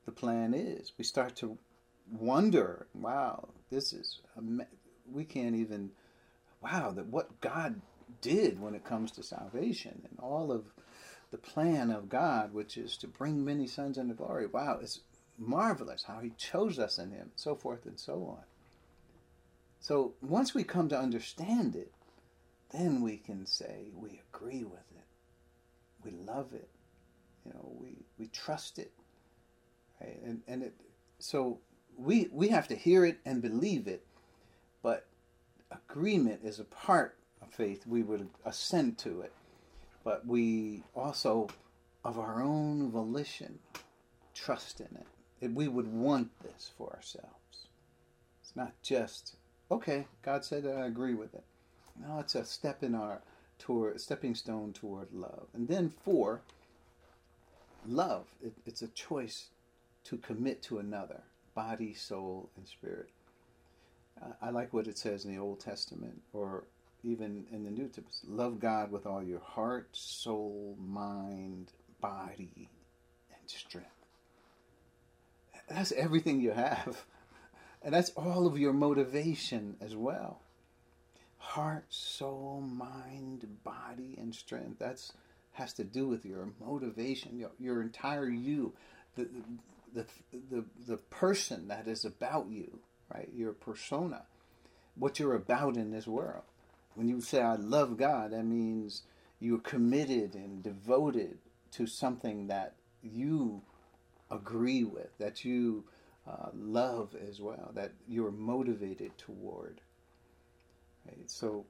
[0.06, 0.92] the plan is.
[0.98, 1.58] We start to
[2.12, 4.20] wonder, wow, this is
[5.12, 5.92] we can't even
[6.62, 7.82] wow that what God
[8.22, 10.66] did when it comes to salvation and all of
[11.32, 14.48] the plan of God, which is to bring many sons into glory.
[14.48, 15.02] Wow, it's
[15.38, 18.44] marvelous how He chose us in Him, so forth and so on.
[19.80, 21.92] So once we come to understand it,
[22.72, 25.06] then we can say we agree with it.
[26.04, 26.70] We love it.
[27.46, 28.92] You know, we, we trust it.
[30.02, 30.20] Right?
[30.24, 30.74] And and it
[31.20, 31.60] so
[31.98, 34.06] we we have to hear it and believe it,
[34.82, 35.08] but
[35.72, 37.19] agreement is a part
[37.52, 37.86] faith.
[37.88, 39.34] We would assent to it.
[40.04, 41.50] But we also
[42.06, 43.60] of our own volition
[44.34, 45.52] trust in it.
[45.54, 47.68] We would want this for ourselves.
[48.42, 49.36] It's not just
[49.72, 51.44] okay, God said that I agree with it.
[52.02, 53.22] No, it's a step in our
[53.58, 55.48] toward stepping stone toward love.
[55.54, 56.42] And then four,
[57.88, 58.26] love.
[58.42, 59.48] It, it's a choice
[60.06, 61.22] to commit to another,
[61.54, 63.10] body, soul, and spirit.
[64.22, 66.64] Uh, I like what it says in the Old Testament, or
[67.04, 68.38] even in the New Testament.
[68.38, 72.70] Love God with all your heart, soul, mind, body,
[73.32, 73.88] and strength.
[75.70, 77.06] That's everything you have.
[77.82, 80.42] And that's all of your motivation as well.
[81.38, 84.80] Heart, soul, mind, body, and strength.
[84.80, 85.14] That's
[85.54, 88.74] has to do with your motivation, your, your entire you,
[89.16, 89.28] the,
[89.94, 90.06] the,
[90.50, 92.80] the, the person that is about you,
[93.14, 93.30] right?
[93.36, 94.24] Your persona,
[94.96, 96.44] what you're about in this world.
[97.00, 99.04] When you say, I love God, that means
[99.40, 101.38] you're committed and devoted
[101.72, 103.62] to something that you
[104.30, 105.86] agree with, that you
[106.28, 109.80] uh, love as well, that you're motivated toward.
[111.08, 111.32] Right?
[111.32, 111.66] So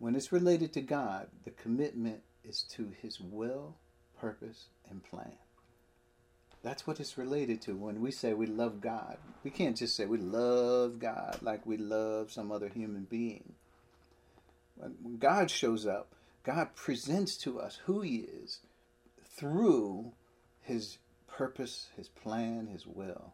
[0.00, 3.76] when it's related to God, the commitment is to His will,
[4.20, 5.38] purpose, and plan.
[6.62, 7.74] That's what it's related to.
[7.74, 11.78] When we say we love God, we can't just say we love God like we
[11.78, 13.54] love some other human being.
[14.76, 18.60] When God shows up, God presents to us who He is
[19.24, 20.12] through
[20.60, 23.32] His purpose, His plan, His will.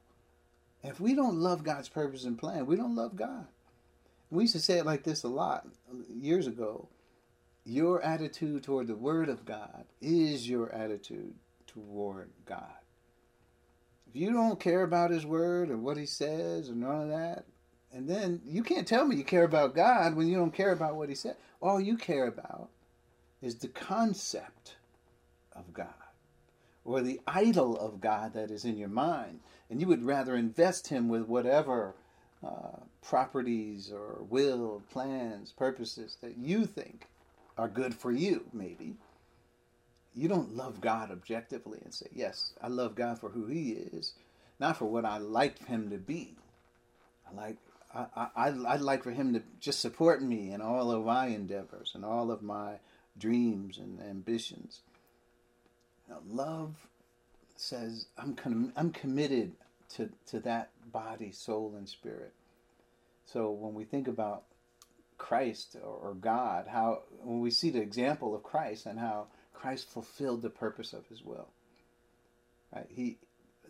[0.83, 3.47] And if we don't love God's purpose and plan, we don't love God.
[4.31, 5.67] We used to say it like this a lot
[6.09, 6.89] years ago.
[7.65, 11.35] Your attitude toward the Word of God is your attitude
[11.67, 12.65] toward God.
[14.09, 17.45] If you don't care about His Word or what He says or none of that,
[17.93, 20.97] and then you can't tell me you care about God when you don't care about
[20.97, 21.37] what He said.
[21.61, 22.69] All you care about
[23.43, 24.77] is the concept
[25.55, 25.89] of God
[26.85, 29.41] or the idol of God that is in your mind.
[29.69, 31.95] And you would rather invest Him with whatever
[32.45, 37.07] uh, properties or will, plans, purposes that you think
[37.59, 38.97] are good for you, maybe.
[40.15, 44.15] You don't love God objectively and say, Yes, I love God for who He is,
[44.59, 46.35] not for what I like Him to be.
[47.31, 47.57] I like
[47.95, 51.93] I, I, I'd like for him to just support me in all of my endeavors
[51.95, 52.75] and all of my
[53.19, 54.81] dreams and ambitions.
[56.09, 56.89] Now, love
[57.57, 59.53] says, I'm, com- I'm committed
[59.97, 62.33] to, to that body, soul, and spirit.
[63.27, 64.45] So when we think about
[65.19, 69.89] Christ or, or God, how when we see the example of Christ and how Christ
[69.89, 71.49] fulfilled the purpose of His will,
[72.75, 72.87] right?
[72.89, 73.19] He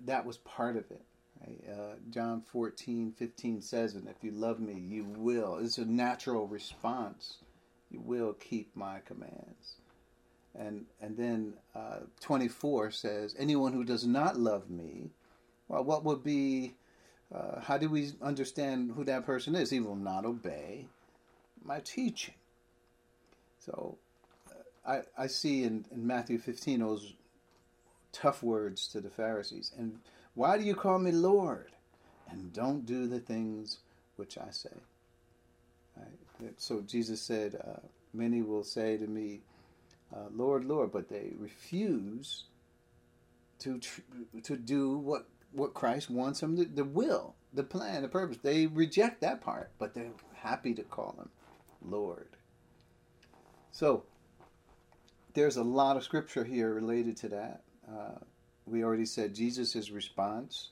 [0.05, 1.03] that was part of it.
[1.47, 5.59] Uh, John 14, 15 says, and if you love me, you will.
[5.59, 7.39] It's a natural response.
[7.91, 9.77] You will keep my commands.
[10.59, 15.11] And, and then uh, 24 says, anyone who does not love me,
[15.69, 16.75] well, what would be,
[17.35, 19.71] uh, how do we understand who that person is?
[19.71, 20.87] He will not obey
[21.65, 22.35] my teaching.
[23.65, 23.97] So
[24.51, 27.15] uh, I, I see in, in Matthew 15 those
[28.13, 29.73] tough words to the Pharisees.
[29.79, 30.01] And
[30.35, 31.73] why do you call me Lord?
[32.31, 33.79] And don't do the things
[34.17, 34.71] which I say.
[35.97, 36.55] Right?
[36.57, 37.81] So Jesus said, uh,
[38.13, 39.41] Many will say to me,
[40.15, 42.45] uh, Lord, Lord, but they refuse
[43.61, 44.01] to tr-
[44.43, 48.39] to do what what Christ wants them to, the will, the plan, the purpose.
[48.43, 51.29] They reject that part, but they're happy to call him
[51.83, 52.29] Lord.
[53.71, 54.05] So
[55.35, 57.63] there's a lot of scripture here related to that.
[57.89, 58.19] Uh,
[58.71, 60.71] we already said Jesus' response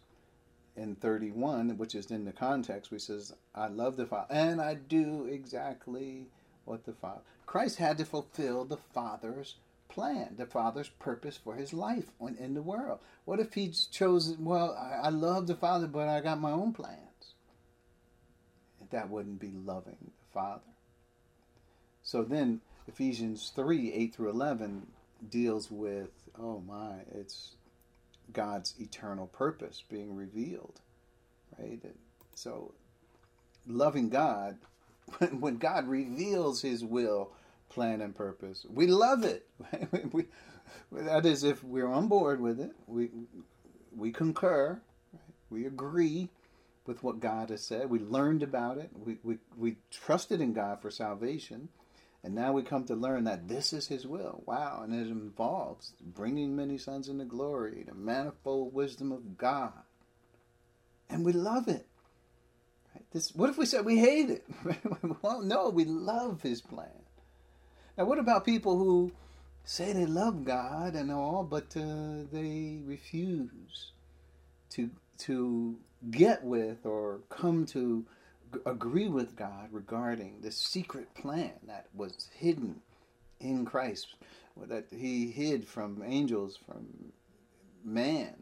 [0.77, 4.75] in 31, which is in the context, we says, I love the Father, and I
[4.75, 6.27] do exactly
[6.65, 7.21] what the Father.
[7.47, 9.57] Christ had to fulfill the Father's
[9.89, 13.01] plan, the Father's purpose for his life in the world.
[13.25, 16.73] What if he chose, well, I, I love the Father, but I got my own
[16.73, 17.35] plans?
[18.91, 20.63] That wouldn't be loving the Father.
[22.03, 24.87] So then Ephesians 3 8 through 11
[25.29, 27.57] deals with, oh my, it's
[28.33, 30.81] God's eternal purpose being revealed,
[31.59, 31.81] right?
[32.35, 32.75] So,
[33.67, 34.59] loving God,
[35.39, 37.33] when, God reveals His will,
[37.69, 39.47] plan, and purpose, we love it.
[40.13, 40.27] We,
[40.93, 43.11] that is, if we're on board with it, we
[43.97, 44.81] we concur,
[45.13, 45.23] right?
[45.51, 46.29] we agree
[46.87, 47.91] with what God has said.
[47.91, 48.91] We learned about it.
[48.95, 51.69] We, we we trusted in God for salvation.
[52.25, 54.43] And now we come to learn that this is His will.
[54.47, 54.81] Wow.
[54.83, 59.73] And it involves bringing many sons into glory, the manifold wisdom of God.
[61.09, 61.87] And we love it.
[62.95, 63.05] Right?
[63.13, 64.45] This, what if we said we hate it?
[65.23, 66.89] well, no, we love His plan.
[67.97, 69.13] Now, what about people who
[69.65, 73.93] say they love God and all, but uh, they refuse
[74.71, 75.77] to, to
[76.11, 78.07] get with or come to
[78.67, 82.81] agree with God regarding the secret plan that was hidden
[83.41, 84.15] in Christ,
[84.67, 86.87] that He hid from angels, from
[87.85, 88.35] man,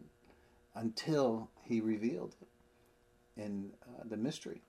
[0.75, 4.62] until He revealed it in uh, the mystery.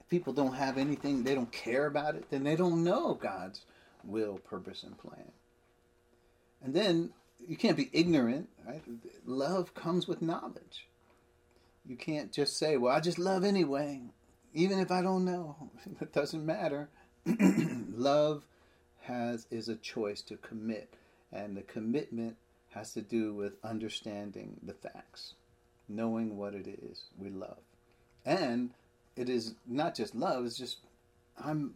[0.00, 3.64] If people don't have anything, they don't care about it, then they don't know God's
[4.04, 5.32] will, purpose, and plan.
[6.62, 7.10] And then
[7.46, 8.82] you can't be ignorant, right?
[9.24, 10.86] Love comes with knowledge.
[11.84, 14.02] You can't just say, well, I just love anyway
[14.54, 15.56] even if I don't know,
[16.00, 16.88] it doesn't matter.
[17.26, 18.44] Love
[19.02, 20.94] has is a choice to commit,
[21.32, 22.36] and the commitment
[22.70, 25.34] has to do with understanding the facts,
[25.88, 27.58] knowing what it is we love,
[28.24, 28.70] and
[29.16, 30.78] it is not just love; it's just
[31.42, 31.74] I'm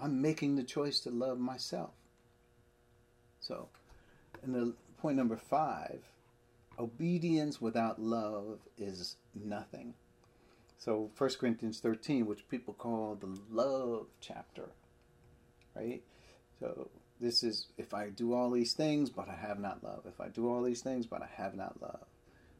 [0.00, 1.90] I'm making the choice to love myself.
[3.40, 3.68] So,
[4.42, 6.00] in the point number five
[6.78, 9.94] obedience without love is nothing.
[10.78, 14.70] So 1 Corinthians 13, which people call the love chapter,
[15.74, 16.02] right?
[16.60, 16.88] So
[17.20, 20.02] this is if I do all these things, but I have not love.
[20.06, 22.06] If I do all these things, but I have not love,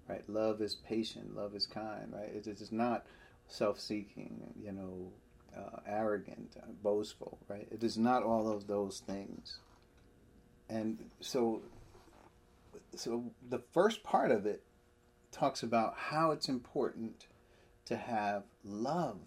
[0.08, 0.28] right?
[0.28, 1.36] Love is patient.
[1.36, 2.34] Love is kind, right?
[2.34, 3.06] It is not
[3.46, 5.12] self-seeking, you know,
[5.56, 7.68] uh, arrogant, uh, boastful, right?
[7.70, 9.60] It is not all of those things.
[10.68, 11.62] And so,
[12.96, 14.64] so the first part of it
[15.30, 17.26] talks about how it's important
[17.88, 19.18] to have love.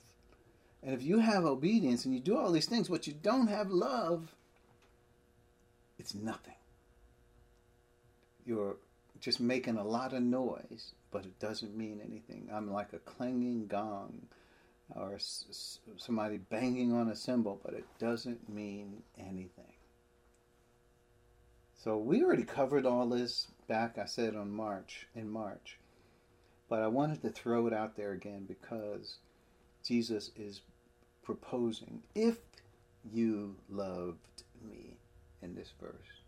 [0.83, 3.69] And if you have obedience and you do all these things, but you don't have
[3.69, 4.33] love,
[5.99, 6.55] it's nothing.
[8.45, 8.77] You're
[9.19, 12.49] just making a lot of noise, but it doesn't mean anything.
[12.51, 14.27] I'm like a clanging gong
[14.95, 15.19] or
[15.97, 19.73] somebody banging on a cymbal, but it doesn't mean anything.
[21.83, 25.77] So we already covered all this back, I said, on March, in March.
[26.71, 29.17] But I wanted to throw it out there again because
[29.85, 30.61] Jesus is
[31.21, 32.37] proposing, if
[33.13, 34.95] you loved me,
[35.41, 36.21] in this verse.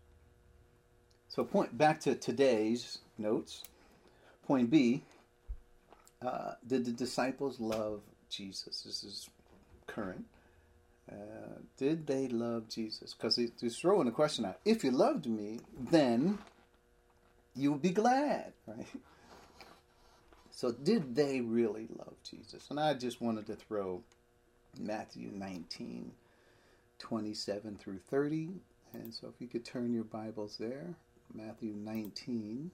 [1.28, 3.62] So point back to today's notes.
[4.46, 5.04] Point B,
[6.20, 8.82] uh, did the disciples love Jesus?
[8.82, 9.30] This is
[9.86, 10.26] current.
[11.10, 13.14] Uh, did they love Jesus?
[13.14, 14.58] Because he's throwing the question out.
[14.66, 16.36] If you loved me, then
[17.56, 18.86] you would be glad, right?
[20.54, 22.70] So, did they really love Jesus?
[22.70, 24.02] And I just wanted to throw
[24.78, 26.12] Matthew 19,
[27.00, 28.50] 27 through 30.
[28.92, 30.94] And so, if you could turn your Bibles there,
[31.34, 32.70] Matthew 19,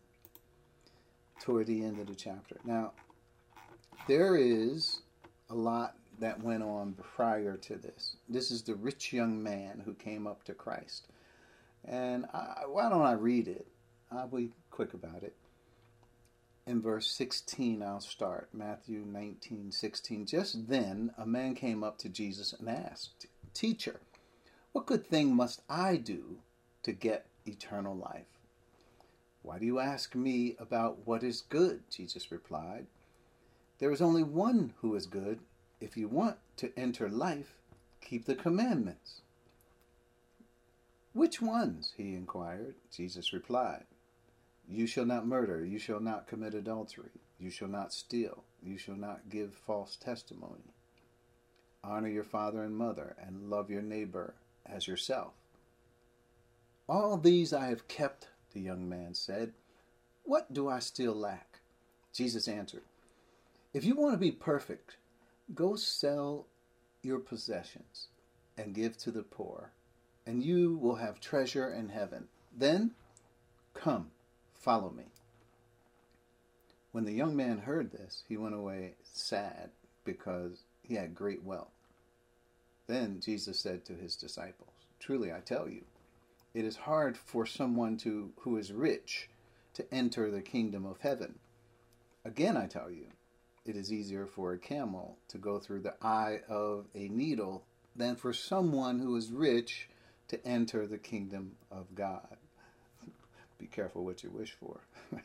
[1.40, 2.56] toward the end of the chapter.
[2.66, 2.92] Now,
[4.06, 5.00] there is
[5.48, 8.16] a lot that went on prior to this.
[8.28, 11.06] This is the rich young man who came up to Christ.
[11.86, 13.66] And I, why don't I read it?
[14.12, 15.34] I'll be quick about it
[16.70, 18.48] in verse 16 I'll start.
[18.52, 20.24] Matthew 19, 16.
[20.24, 24.00] Just then a man came up to Jesus and asked, Teacher,
[24.72, 26.38] what good thing must I do
[26.84, 28.38] to get eternal life?
[29.42, 31.82] Why do you ask me about what is good?
[31.90, 32.86] Jesus replied.
[33.80, 35.40] There is only one who is good.
[35.80, 37.56] If you want to enter life,
[38.00, 39.22] keep the commandments.
[41.14, 41.94] Which ones?
[41.96, 42.76] he inquired.
[42.94, 43.84] Jesus replied.
[44.70, 45.64] You shall not murder.
[45.64, 47.10] You shall not commit adultery.
[47.40, 48.44] You shall not steal.
[48.62, 50.74] You shall not give false testimony.
[51.82, 55.32] Honor your father and mother, and love your neighbor as yourself.
[56.88, 59.54] All these I have kept, the young man said.
[60.22, 61.58] What do I still lack?
[62.12, 62.82] Jesus answered,
[63.74, 64.98] If you want to be perfect,
[65.52, 66.46] go sell
[67.02, 68.08] your possessions
[68.56, 69.72] and give to the poor,
[70.26, 72.28] and you will have treasure in heaven.
[72.56, 72.92] Then
[73.74, 74.10] come
[74.60, 75.04] Follow me.
[76.92, 79.70] When the young man heard this, he went away sad
[80.04, 81.72] because he had great wealth.
[82.86, 85.84] Then Jesus said to his disciples, Truly I tell you,
[86.52, 89.30] it is hard for someone to, who is rich
[89.74, 91.38] to enter the kingdom of heaven.
[92.24, 93.06] Again I tell you,
[93.64, 97.64] it is easier for a camel to go through the eye of a needle
[97.96, 99.88] than for someone who is rich
[100.28, 102.36] to enter the kingdom of God.
[103.60, 104.80] Be careful what you wish for.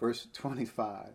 [0.00, 1.10] Verse 25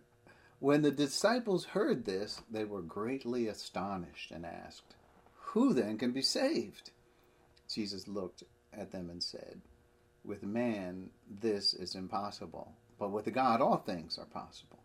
[0.60, 4.94] When the disciples heard this, they were greatly astonished and asked,
[5.52, 6.92] Who then can be saved?
[7.68, 9.60] Jesus looked at them and said,
[10.24, 14.78] With man this is impossible, but with God all things are possible.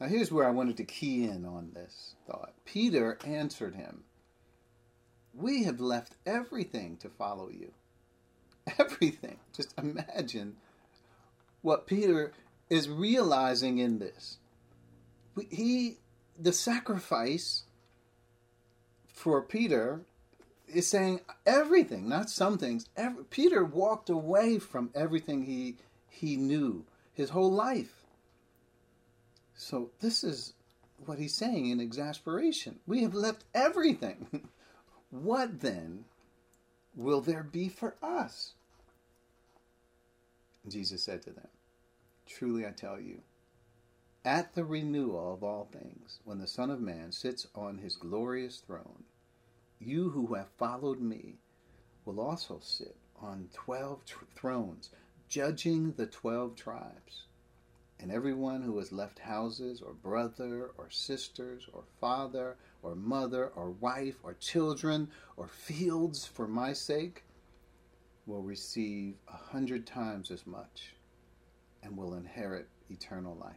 [0.00, 2.54] Now here's where I wanted to key in on this thought.
[2.64, 4.02] Peter answered him,
[5.32, 7.72] We have left everything to follow you.
[8.78, 9.38] Everything.
[9.54, 10.56] Just imagine
[11.62, 12.32] what Peter
[12.68, 14.38] is realizing in this.
[15.50, 15.98] He,
[16.38, 17.64] the sacrifice
[19.06, 20.02] for Peter
[20.66, 22.86] is saying everything, not some things.
[22.96, 25.76] Every, Peter walked away from everything he
[26.08, 28.04] he knew his whole life.
[29.54, 30.54] So this is
[31.04, 32.78] what he's saying in exasperation.
[32.86, 34.48] We have left everything.
[35.10, 36.04] what then
[36.96, 38.54] will there be for us?
[40.66, 41.48] Jesus said to them,
[42.26, 43.20] Truly I tell you,
[44.24, 48.58] at the renewal of all things, when the Son of Man sits on his glorious
[48.58, 49.04] throne,
[49.78, 51.36] you who have followed me
[52.04, 54.90] will also sit on twelve tr- thrones,
[55.28, 57.26] judging the twelve tribes.
[58.00, 63.70] And everyone who has left houses, or brother, or sisters, or father, or mother, or
[63.70, 67.24] wife, or children, or fields for my sake
[68.26, 70.94] will receive a hundred times as much
[71.82, 73.56] and will inherit eternal life.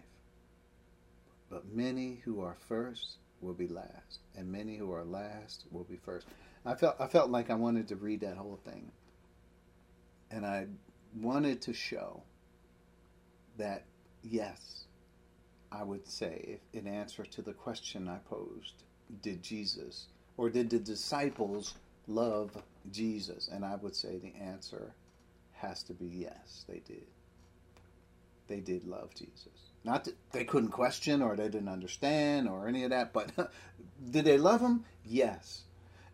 [1.47, 5.97] But many who are first will be last, and many who are last will be
[5.97, 6.25] first.
[6.65, 8.91] I felt I felt like I wanted to read that whole thing,
[10.31, 10.65] and I
[11.15, 12.23] wanted to show
[13.57, 13.85] that
[14.23, 14.85] yes,
[15.71, 18.83] I would say, in answer to the question I posed,
[19.21, 20.07] did Jesus
[20.37, 21.75] or did the disciples
[22.07, 23.49] love Jesus?
[23.51, 24.93] And I would say the answer
[25.53, 27.05] has to be yes, they did.
[28.47, 29.69] They did love Jesus.
[29.83, 33.31] Not that they couldn't question or they didn't understand or any of that, but
[34.11, 34.85] did they love him?
[35.05, 35.63] Yes.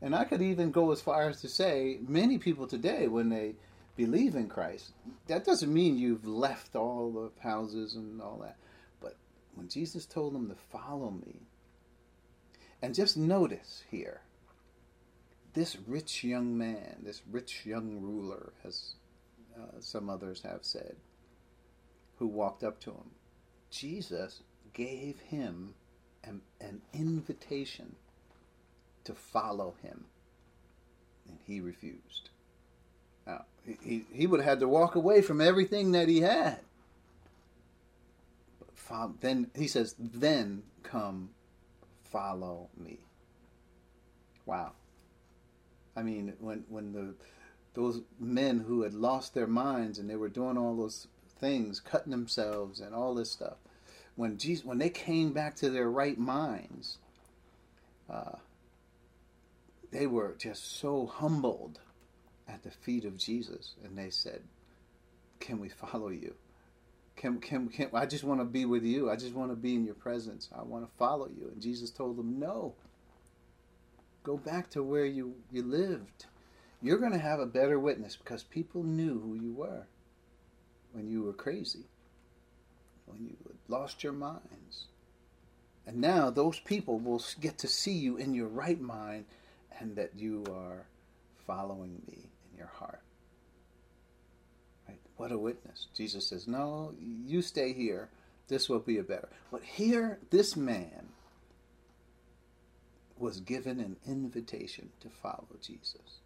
[0.01, 3.55] And I could even go as far as to say many people today, when they
[3.95, 4.91] believe in Christ,
[5.27, 8.57] that doesn't mean you've left all the houses and all that.
[8.99, 9.15] But
[9.55, 11.39] when Jesus told them to follow me,
[12.81, 14.21] and just notice here,
[15.53, 18.95] this rich young man, this rich young ruler, as
[19.57, 20.95] uh, some others have said,
[22.17, 23.11] who walked up to him,
[23.71, 24.41] Jesus
[24.73, 25.73] gave him
[26.23, 27.95] an, an invitation
[29.05, 30.05] to follow him,
[31.27, 32.29] and he refused.
[33.25, 33.45] Now,
[33.81, 36.59] he, he would have had to walk away from everything that he had.
[38.59, 41.29] But then he says, then come
[42.15, 42.99] follow me.
[44.45, 44.71] Wow.
[45.97, 47.13] I mean, when when the
[47.73, 51.07] those men who had lost their minds and they were doing all those
[51.39, 53.57] things, cutting themselves and all this stuff,
[54.15, 56.99] when Jesus, when they came back to their right minds,
[58.09, 58.37] uh,
[59.91, 61.79] they were just so humbled
[62.47, 64.41] at the feet of Jesus, and they said,
[65.41, 66.35] "Can we follow you?
[67.15, 67.89] Can can can?
[67.93, 69.09] I just want to be with you.
[69.09, 70.49] I just want to be in your presence.
[70.53, 72.75] I want to follow you." And Jesus told them, "No.
[74.23, 76.25] Go back to where you you lived.
[76.81, 79.87] You're going to have a better witness because people knew who you were
[80.91, 81.85] when you were crazy,
[83.05, 83.37] when you
[83.67, 84.87] lost your minds."
[85.87, 89.25] And now those people will get to see you in your right mind
[89.79, 90.87] and that you are
[91.45, 93.01] following me in your heart.
[95.17, 95.87] What a witness.
[95.95, 98.09] Jesus says, No, you stay here.
[98.47, 99.29] This will be a better.
[99.51, 101.09] But here, this man
[103.17, 106.19] was given an invitation to follow Jesus.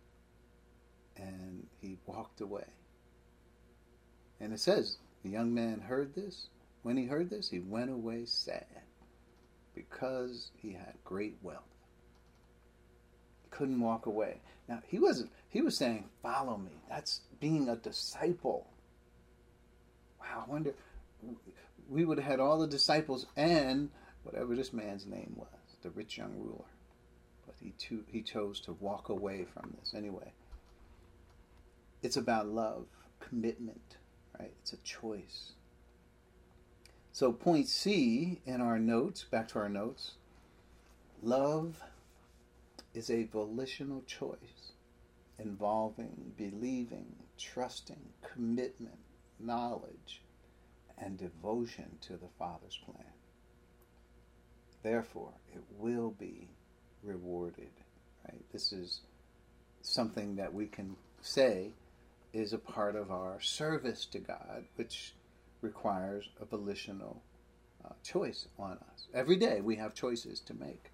[1.15, 2.65] And he walked away.
[4.41, 6.47] And it says, the young man heard this.
[6.83, 8.65] When he heard this, he went away sad
[9.75, 11.63] because he had great wealth.
[13.43, 14.39] He couldn't walk away.
[14.67, 16.71] Now, he wasn't, he was saying, Follow me.
[16.89, 18.67] That's being a disciple.
[20.19, 20.73] Wow, I wonder,
[21.89, 23.89] we would have had all the disciples and
[24.23, 25.47] whatever this man's name was,
[25.81, 26.65] the rich young ruler.
[27.45, 30.31] But he, too, he chose to walk away from this anyway.
[32.03, 32.85] It's about love,
[33.19, 33.97] commitment,
[34.39, 34.53] right?
[34.61, 35.53] It's a choice.
[37.11, 40.11] So, point C in our notes, back to our notes
[41.21, 41.83] love
[42.93, 44.73] is a volitional choice
[45.37, 48.99] involving believing, trusting, commitment,
[49.39, 50.21] knowledge,
[50.97, 53.13] and devotion to the Father's plan.
[54.83, 56.49] Therefore, it will be
[57.03, 57.71] rewarded.
[58.25, 58.43] Right?
[58.51, 59.01] This is
[59.81, 61.71] something that we can say
[62.33, 65.13] is a part of our service to God, which
[65.61, 67.21] requires a volitional
[67.83, 69.07] uh, choice on us.
[69.13, 70.91] Every day we have choices to make.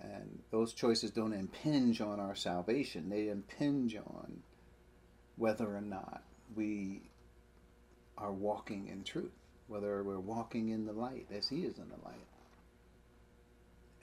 [0.00, 4.42] And those choices don't impinge on our salvation, they impinge on
[5.36, 6.22] whether or not
[6.54, 7.02] we
[8.16, 9.32] are walking in truth,
[9.68, 12.26] whether we're walking in the light as He is in the light.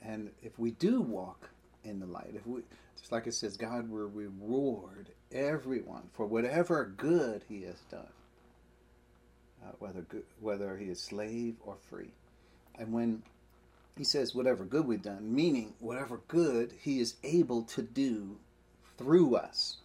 [0.02, 1.50] And if we do walk
[1.84, 2.62] in the light, if we,
[2.98, 8.06] just like it says, God will reward everyone for whatever good He has done,
[9.64, 12.12] uh, whether good, whether He is slave or free.
[12.78, 13.22] And when
[13.96, 18.36] he says, whatever good we've done, meaning whatever good he is able to do
[18.98, 19.78] through us.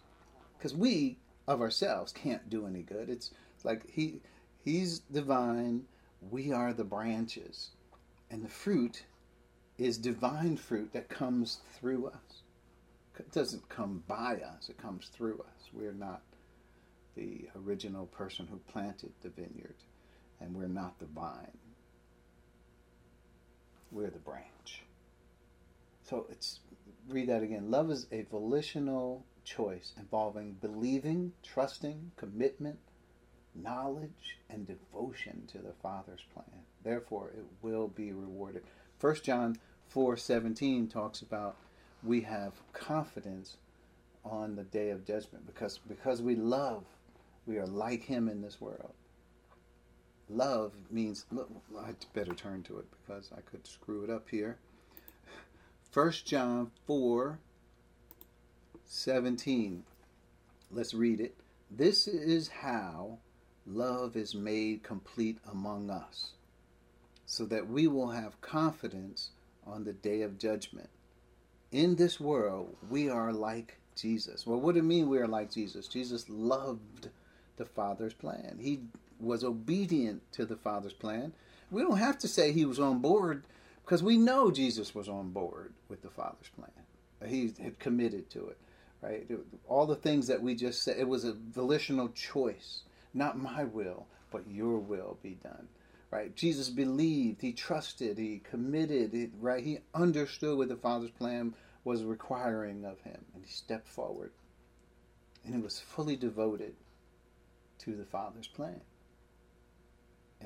[0.56, 1.16] Because we
[1.46, 3.08] of ourselves can't do any good.
[3.08, 3.30] It's
[3.64, 4.20] like he
[4.64, 5.84] he's divine,
[6.30, 7.70] we are the branches.
[8.30, 9.04] And the fruit
[9.78, 12.42] is divine fruit that comes through us.
[13.18, 15.68] It doesn't come by us, it comes through us.
[15.72, 16.22] We're not
[17.14, 19.76] the original person who planted the vineyard,
[20.40, 21.58] and we're not the vine
[23.92, 24.82] we're the branch.
[26.02, 26.60] So it's
[27.08, 27.70] read that again.
[27.70, 32.78] Love is a volitional choice involving believing, trusting, commitment,
[33.54, 36.64] knowledge, and devotion to the Father's plan.
[36.82, 38.64] Therefore, it will be rewarded.
[39.00, 39.58] 1 John
[39.92, 41.56] 4:17 talks about
[42.02, 43.56] we have confidence
[44.24, 46.84] on the day of judgment because because we love,
[47.46, 48.94] we are like him in this world.
[50.28, 51.26] love means.
[51.78, 54.58] I better turn to it because I could screw it up here.
[55.92, 57.38] 1 John 4
[58.94, 59.84] 17.
[60.70, 61.34] Let's read it.
[61.70, 63.16] This is how
[63.66, 66.32] love is made complete among us,
[67.24, 69.30] so that we will have confidence
[69.66, 70.90] on the day of judgment.
[71.70, 74.46] In this world, we are like Jesus.
[74.46, 75.88] Well, what do you mean we are like Jesus?
[75.88, 77.08] Jesus loved
[77.56, 78.58] the Father's plan.
[78.60, 78.80] He
[79.18, 81.32] was obedient to the Father's plan.
[81.70, 83.44] We don't have to say he was on board
[83.86, 86.70] because we know Jesus was on board with the Father's plan.
[87.26, 88.58] He had committed to it,
[89.02, 89.28] right?
[89.68, 92.82] All the things that we just said, it was a volitional choice.
[93.12, 95.68] Not my will, but your will be done.
[96.10, 96.34] Right?
[96.36, 99.64] Jesus believed, he trusted, he committed, right?
[99.64, 104.30] He understood what the Father's plan was requiring of him, and he stepped forward.
[105.44, 106.74] And he was fully devoted
[107.80, 108.82] to the Father's plan.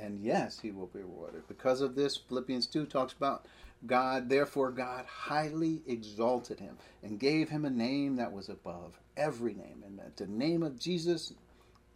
[0.00, 1.48] And yes, he will be rewarded.
[1.48, 3.46] Because of this, Philippians 2 talks about
[3.86, 9.54] God, therefore, God highly exalted him and gave him a name that was above every
[9.54, 9.82] name.
[9.84, 11.32] And at the name of Jesus,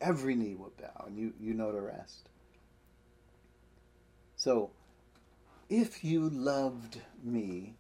[0.01, 1.05] every knee will bow.
[1.07, 2.28] And you, you know the rest.
[4.36, 4.70] So,
[5.68, 7.74] if you loved me,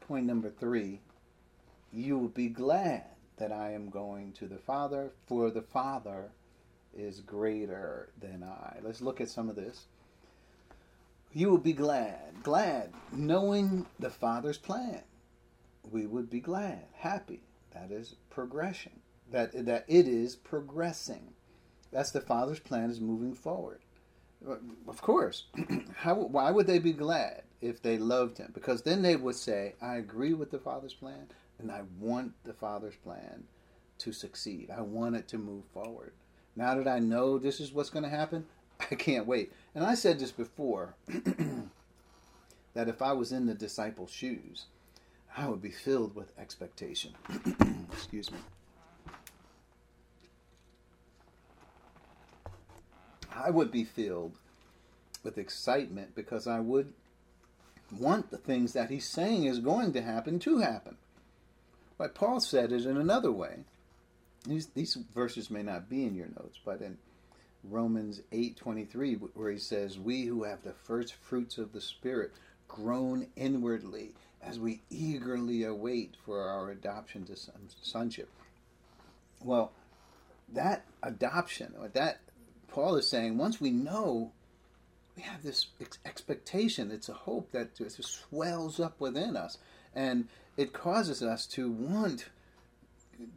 [0.00, 1.00] point number three,
[1.92, 3.04] you will be glad
[3.38, 6.30] that I am going to the Father, for the Father
[6.96, 8.78] is greater than I.
[8.82, 9.86] Let's look at some of this.
[11.32, 15.02] You will be glad, glad, knowing the Father's plan.
[15.90, 17.40] We would be glad, happy.
[17.72, 19.00] That is progression.
[19.30, 21.32] That that it is progressing.
[21.90, 23.80] That's the Father's plan is moving forward.
[24.86, 25.44] Of course.
[25.96, 28.50] How why would they be glad if they loved him?
[28.52, 31.28] Because then they would say, I agree with the Father's plan
[31.58, 33.44] and I want the Father's plan
[33.98, 34.68] to succeed.
[34.70, 36.12] I want it to move forward.
[36.56, 38.46] Now that I know this is what's going to happen,
[38.90, 39.52] I can't wait.
[39.74, 40.94] And I said this before
[42.74, 44.66] that if I was in the disciples' shoes,
[45.36, 47.12] I would be filled with expectation.
[47.92, 48.38] Excuse me.
[53.34, 54.36] I would be filled
[55.24, 56.92] with excitement because I would
[57.98, 60.96] want the things that he's saying is going to happen to happen.
[61.98, 63.64] But Paul said it in another way.
[64.46, 66.98] These, these verses may not be in your notes, but in
[67.64, 72.32] Romans 8:23 where he says, "We who have the first fruits of the spirit
[72.66, 77.36] groan inwardly as we eagerly await for our adoption to
[77.82, 78.28] sonship."
[79.40, 79.72] Well,
[80.48, 82.20] that adoption, or that
[82.68, 84.32] Paul is saying, once we know,
[85.14, 85.68] we have this
[86.04, 86.90] expectation.
[86.90, 89.58] It's a hope that just swells up within us,
[89.94, 92.30] and it causes us to want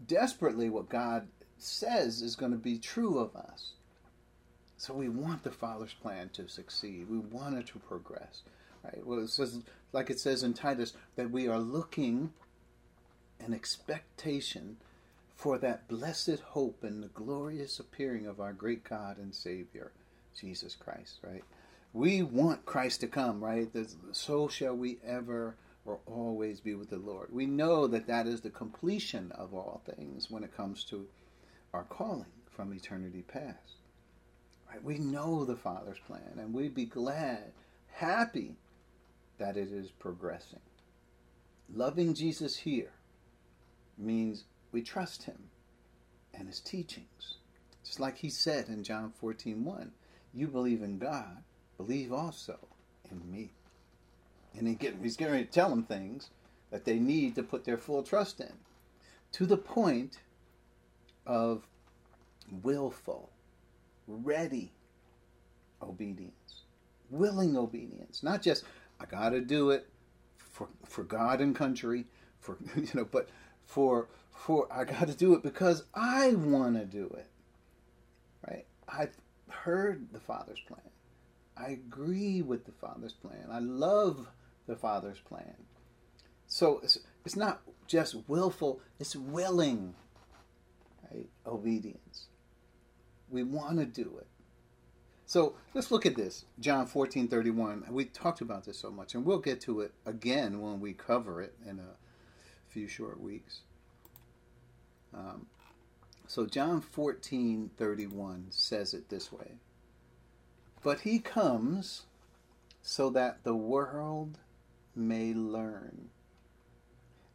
[0.07, 3.73] desperately what God says is going to be true of us.
[4.85, 7.09] So we want the Father's plan to succeed.
[7.09, 8.43] We want it to progress.
[8.83, 9.03] Right?
[9.03, 9.61] Well, it says,
[9.93, 12.33] like it says in Titus, that we are looking
[13.39, 14.77] an expectation
[15.35, 19.91] for that blessed hope and the glorious appearing of our great God and Savior,
[20.39, 21.43] Jesus Christ, right?
[21.91, 23.67] We want Christ to come, right?
[24.11, 27.29] So shall we ever or always be with the Lord.
[27.31, 31.07] We know that that is the completion of all things when it comes to
[31.73, 33.77] our calling from eternity past.
[34.83, 37.51] We know the Father's plan, and we'd be glad,
[37.91, 38.55] happy
[39.37, 40.59] that it is progressing.
[41.73, 42.91] Loving Jesus here
[43.97, 45.49] means we trust him
[46.33, 47.37] and his teachings.
[47.83, 49.91] Just like he said in John 14 1,
[50.33, 51.43] you believe in God,
[51.77, 52.57] believe also
[53.09, 53.51] in me.
[54.57, 54.67] And
[55.01, 56.29] he's going to tell them things
[56.71, 58.53] that they need to put their full trust in
[59.33, 60.19] to the point
[61.25, 61.67] of
[62.63, 63.29] willful,
[64.07, 64.71] ready
[65.81, 66.63] obedience,
[67.09, 68.23] willing obedience.
[68.23, 68.63] Not just,
[68.99, 69.87] I got to do it
[70.37, 72.05] for, for God and country,
[72.39, 73.29] for, you know, but
[73.65, 77.27] for for I got to do it because I want to do it.
[78.47, 78.65] Right?
[78.87, 79.15] I've
[79.49, 80.81] heard the Father's plan.
[81.57, 83.47] I agree with the Father's plan.
[83.49, 84.27] I love
[84.67, 85.55] the Father's plan.
[86.47, 89.95] So it's, it's not just willful, it's willing
[91.11, 91.27] right?
[91.47, 92.25] obedience.
[93.35, 94.27] We want to do it.
[95.25, 96.45] So let's look at this.
[96.57, 97.83] John 14 31.
[97.91, 101.41] We talked about this so much, and we'll get to it again when we cover
[101.41, 101.97] it in a
[102.69, 103.59] few short weeks.
[105.13, 105.47] Um,
[106.27, 109.55] so John 14 31 says it this way
[110.81, 112.03] But he comes
[112.81, 114.37] so that the world
[114.95, 116.09] may learn.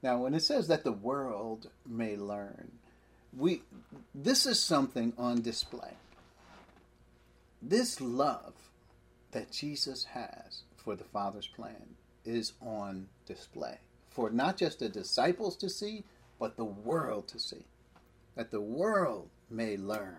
[0.03, 2.80] Now, when it says that the world may learn,
[3.37, 3.63] we
[4.15, 5.95] this is something on display.
[7.63, 8.55] this love
[9.33, 13.79] that Jesus has for the Father's plan is on display
[14.11, 16.05] for not just the disciples to see,
[16.39, 17.65] but the world to see.
[18.35, 20.19] That the world may learn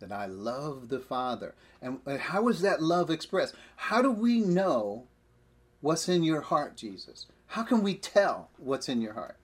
[0.00, 1.54] that I love the Father.
[1.80, 3.54] And how is that love expressed?
[3.76, 5.06] How do we know
[5.80, 7.26] what's in your heart, Jesus?
[7.46, 9.36] How can we tell what's in your heart?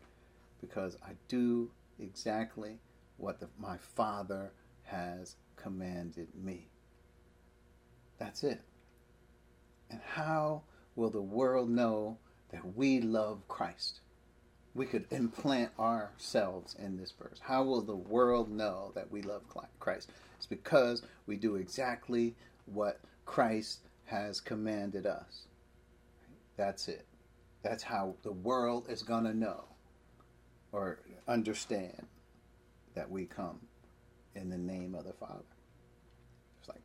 [0.60, 1.70] Because I do
[2.00, 2.78] exactly
[3.16, 4.52] what the, my Father
[4.84, 6.68] has commanded me.
[8.18, 8.60] That's it.
[9.90, 10.62] And how
[10.96, 12.18] will the world know
[12.52, 14.00] that we love Christ?
[14.74, 17.38] We could implant ourselves in this verse.
[17.40, 19.42] How will the world know that we love
[19.80, 20.10] Christ?
[20.36, 22.34] It's because we do exactly
[22.66, 25.46] what Christ has commanded us.
[26.56, 27.06] That's it.
[27.62, 29.64] That's how the world is going to know
[30.72, 30.98] or
[31.28, 32.06] understand
[32.94, 33.60] that we come
[34.34, 35.44] in the name of the Father.
[36.60, 36.82] It's like,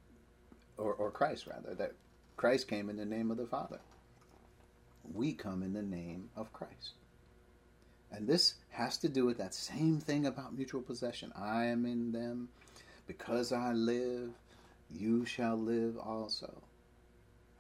[0.78, 1.94] or, or Christ rather, that
[2.38, 3.80] Christ came in the name of the Father.
[5.14, 6.94] We come in the name of Christ.
[8.12, 11.32] And this has to do with that same thing about mutual possession.
[11.36, 12.50] I am in them.
[13.08, 14.32] Because I live,
[14.90, 16.64] you shall live also.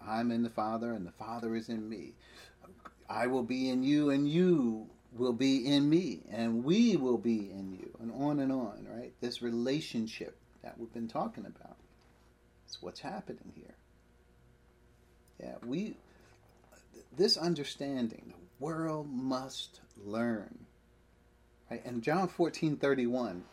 [0.01, 2.13] I'm in the Father, and the Father is in me.
[3.07, 7.49] I will be in you, and you will be in me, and we will be
[7.49, 9.13] in you, and on and on, right?
[9.21, 11.77] This relationship that we've been talking about.
[12.65, 13.75] It's what's happening here.
[15.39, 15.95] Yeah, we
[17.15, 20.65] this understanding, the world must learn.
[21.69, 21.83] Right?
[21.85, 23.43] And John 14 31,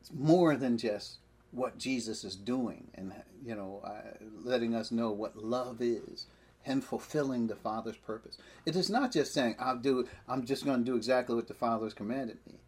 [0.00, 1.18] it's more than just
[1.52, 3.12] what Jesus is doing and
[3.44, 6.26] you know uh, letting us know what love is
[6.66, 8.38] him fulfilling the father's purpose.
[8.64, 11.54] It is not just saying i'll do i'm just going to do exactly what the
[11.54, 12.58] father has commanded me.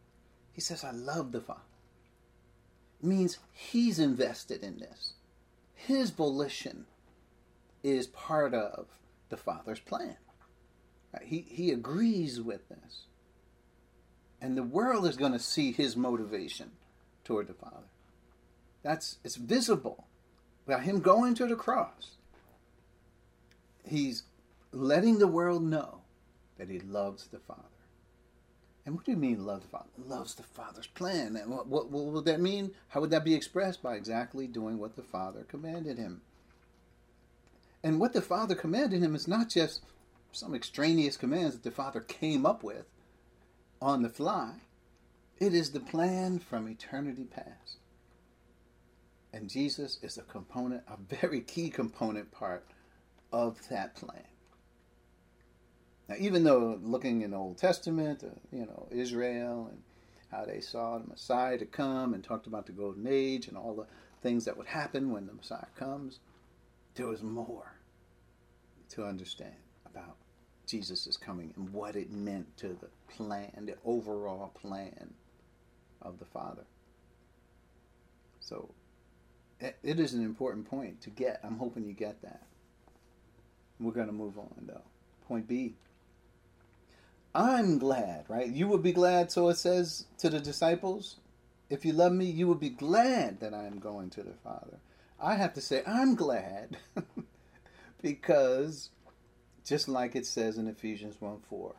[0.52, 1.60] He says i love the father.
[3.00, 5.14] It means he's invested in this.
[5.74, 6.86] His volition
[7.82, 8.86] is part of
[9.28, 10.16] the father's plan.
[11.22, 13.06] He, he agrees with this.
[14.40, 16.72] And the world is going to see his motivation
[17.24, 17.88] toward the father.
[18.82, 20.06] That's it's visible
[20.66, 22.17] by him going to the cross.
[23.88, 24.24] He's
[24.72, 26.00] letting the world know
[26.58, 27.62] that he loves the Father.
[28.84, 29.88] And what do you mean love the Father?
[29.98, 31.36] Loves the Father's plan.
[31.36, 32.70] And what, what, what would that mean?
[32.88, 33.82] How would that be expressed?
[33.82, 36.22] By exactly doing what the Father commanded him.
[37.82, 39.82] And what the Father commanded him is not just
[40.32, 42.86] some extraneous commands that the Father came up with
[43.80, 44.54] on the fly.
[45.38, 47.78] It is the plan from eternity past.
[49.32, 52.64] And Jesus is a component, a very key component part
[53.32, 54.24] of that plan.
[56.08, 59.82] Now, even though looking in the Old Testament, uh, you know, Israel and
[60.30, 63.74] how they saw the Messiah to come and talked about the golden age and all
[63.74, 63.86] the
[64.22, 66.20] things that would happen when the Messiah comes,
[66.94, 67.74] there was more
[68.90, 69.54] to understand
[69.86, 70.16] about
[70.66, 75.14] Jesus' coming and what it meant to the plan, the overall plan
[76.02, 76.64] of the Father.
[78.40, 78.70] So
[79.60, 81.40] it is an important point to get.
[81.42, 82.47] I'm hoping you get that.
[83.80, 84.82] We're going to move on, though.
[85.26, 85.74] Point B.
[87.34, 88.48] I'm glad, right?
[88.48, 91.16] You would be glad, so it says to the disciples,
[91.70, 94.78] if you love me, you would be glad that I am going to the Father.
[95.20, 96.78] I have to say, I'm glad
[98.02, 98.90] because
[99.64, 101.74] just like it says in Ephesians 1 4,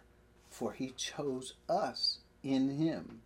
[0.49, 3.21] for he chose us in him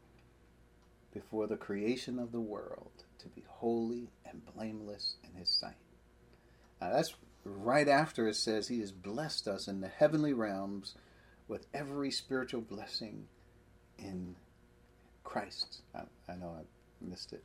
[1.13, 5.75] before the creation of the world to be holy and blameless in his sight.
[6.81, 7.13] Now that's
[7.45, 10.95] right after it says he has blessed us in the heavenly realms
[11.47, 13.27] with every spiritual blessing
[13.97, 14.35] in
[15.23, 15.81] Christ.
[15.93, 16.63] I, I know I
[17.01, 17.43] missed it,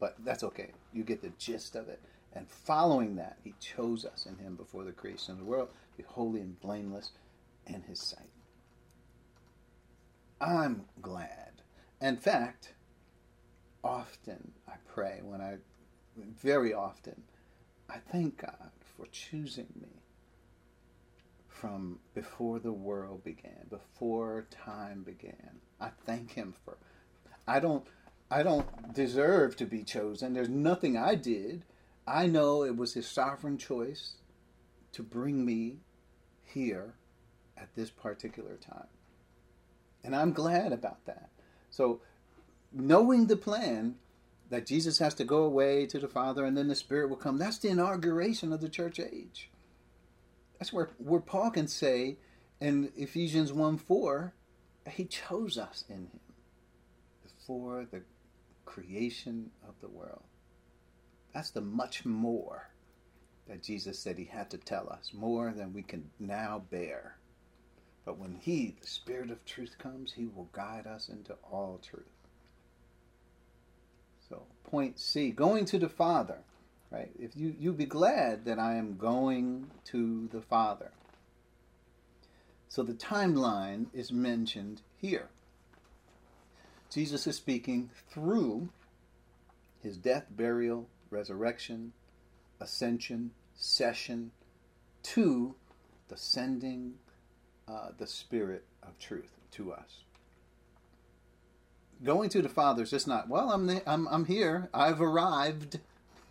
[0.00, 0.70] but that's okay.
[0.92, 2.00] You get the gist of it.
[2.32, 6.02] And following that, he chose us in him before the creation of the world, to
[6.02, 7.12] be holy and blameless
[7.66, 8.30] in his sight.
[10.40, 11.52] I'm glad.
[12.00, 12.72] In fact,
[13.84, 15.58] often I pray, when I,
[16.16, 17.22] very often,
[17.88, 20.02] I thank God for choosing me
[21.48, 25.60] from before the world began, before time began.
[25.80, 26.76] I thank Him for.
[27.46, 27.86] I don't.
[28.30, 30.32] I don't deserve to be chosen.
[30.32, 31.64] There's nothing I did.
[32.06, 34.14] I know it was His sovereign choice
[34.92, 35.76] to bring me
[36.42, 36.94] here
[37.56, 38.88] at this particular time.
[40.02, 41.30] And I'm glad about that.
[41.70, 42.00] So
[42.72, 43.96] knowing the plan
[44.50, 47.38] that Jesus has to go away to the Father and then the Spirit will come,
[47.38, 49.50] that's the inauguration of the church age.
[50.58, 52.18] That's where, where Paul can say
[52.60, 54.32] in Ephesians 1 4,
[54.90, 56.20] he chose us in him
[57.22, 58.02] before the
[58.64, 60.22] creation of the world.
[61.32, 62.70] That's the much more
[63.48, 67.16] that Jesus said he had to tell us, more than we can now bear.
[68.04, 72.13] But when he, the Spirit of truth, comes, he will guide us into all truth.
[74.64, 76.38] Point C, going to the Father.
[76.90, 77.10] Right?
[77.18, 80.92] If you you be glad that I am going to the Father.
[82.68, 85.28] So the timeline is mentioned here.
[86.90, 88.68] Jesus is speaking through
[89.82, 91.92] his death, burial, resurrection,
[92.60, 94.30] ascension, session
[95.02, 95.54] to
[96.08, 96.94] the sending
[97.68, 100.03] uh, the Spirit of truth to us.
[102.02, 105.78] Going to the Father is just not, well, I'm, the, I'm, I'm here, I've arrived.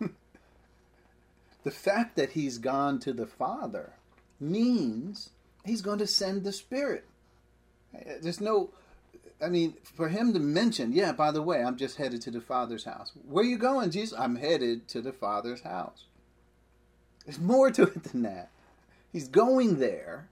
[1.64, 3.92] the fact that he's gone to the Father
[4.38, 5.30] means
[5.64, 7.04] he's going to send the Spirit.
[7.94, 8.70] Eh, there's no,
[9.42, 12.40] I mean, for him to mention, yeah, by the way, I'm just headed to the
[12.40, 13.12] Father's house.
[13.28, 14.18] Where you going, Jesus?
[14.18, 16.04] I'm headed to the Father's house.
[17.24, 18.50] There's more to it than that.
[19.12, 20.28] He's going there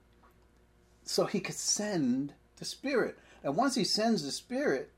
[1.03, 3.17] so he could send the Spirit.
[3.43, 4.89] And once he sends the Spirit,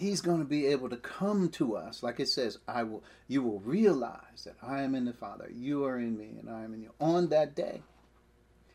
[0.00, 2.02] he's going to be able to come to us.
[2.02, 5.84] Like it says, I will you will realize that I am in the Father, you
[5.84, 6.92] are in me, and I am in you.
[6.98, 7.82] On that day.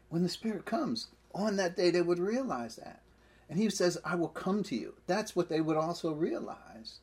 [0.10, 3.02] When the Spirit comes, on that day they would realize that.
[3.50, 4.94] And he says, I will come to you.
[5.08, 7.00] That's what they would also realize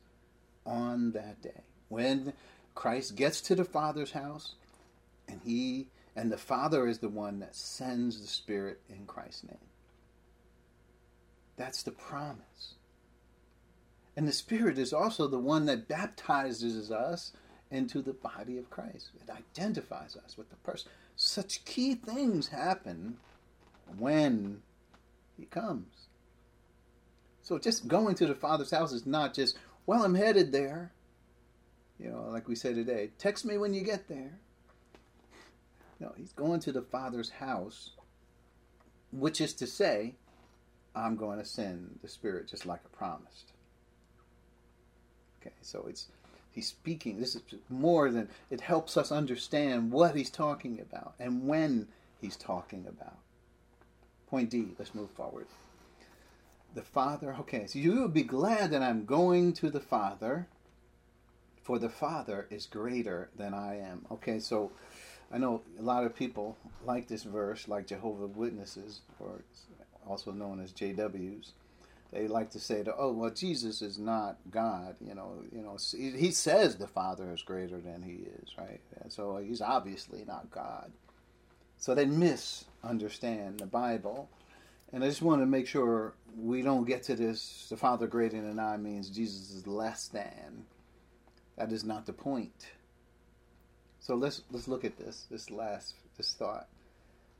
[0.65, 1.61] on that day.
[1.89, 2.33] When
[2.75, 4.55] Christ gets to the Father's house,
[5.27, 9.57] and he and the Father is the one that sends the Spirit in Christ's name.
[11.57, 12.75] That's the promise.
[14.15, 17.31] And the Spirit is also the one that baptizes us
[17.71, 19.09] into the body of Christ.
[19.15, 20.91] It identifies us with the person.
[21.15, 23.17] Such key things happen
[23.97, 24.61] when
[25.37, 26.07] He comes.
[27.41, 30.91] So just going to the Father's house is not just, well, I'm headed there.
[31.99, 34.39] You know, like we say today, text me when you get there.
[35.99, 37.91] No, he's going to the Father's house,
[39.11, 40.15] which is to say,
[40.95, 43.52] I'm going to send the Spirit just like I promised.
[45.43, 46.07] Okay, so it's
[46.51, 47.19] he's speaking.
[47.19, 51.87] This is more than it helps us understand what he's talking about and when
[52.21, 53.17] he's talking about.
[54.27, 55.47] Point D, let's move forward.
[56.73, 60.47] The Father, okay, so you would be glad that I'm going to the Father,
[61.61, 64.05] for the Father is greater than I am.
[64.11, 64.71] Okay, so
[65.31, 69.41] I know a lot of people like this verse, like Jehovah Witnesses, or
[70.07, 71.51] also known as JWs.
[72.13, 74.95] They like to say that, oh, well, Jesus is not God.
[75.01, 78.81] You know, you know, he says the Father is greater than he is, right?
[79.01, 80.91] And so uh, he's obviously not God.
[81.77, 84.29] So they misunderstand the Bible.
[84.91, 88.39] And I just want to make sure we don't get to this the Father greater
[88.39, 90.65] than I means Jesus is less than.
[91.57, 92.67] That is not the point.
[93.99, 96.67] So let's let's look at this this last this thought.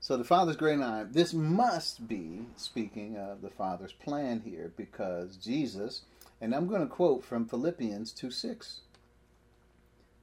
[0.03, 1.05] So the Father's great eye.
[1.09, 6.01] This must be speaking of the Father's plan here, because Jesus,
[6.41, 8.81] and I'm going to quote from Philippians two six.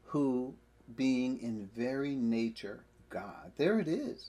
[0.08, 0.52] Who,
[0.94, 4.28] being in very nature God, there it is.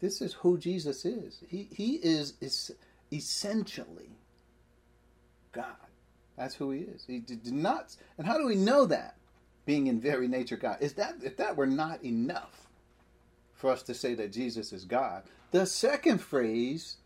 [0.00, 1.42] This is who Jesus is.
[1.46, 2.72] He he is, is
[3.12, 4.12] essentially
[5.52, 5.76] God.
[6.38, 7.04] That's who he is.
[7.06, 7.94] He did not.
[8.16, 9.16] And how do we know that?
[9.66, 10.78] being in very nature God.
[10.80, 12.69] Is that if that were not enough
[13.60, 16.96] for us to say that Jesus is God, the second phrase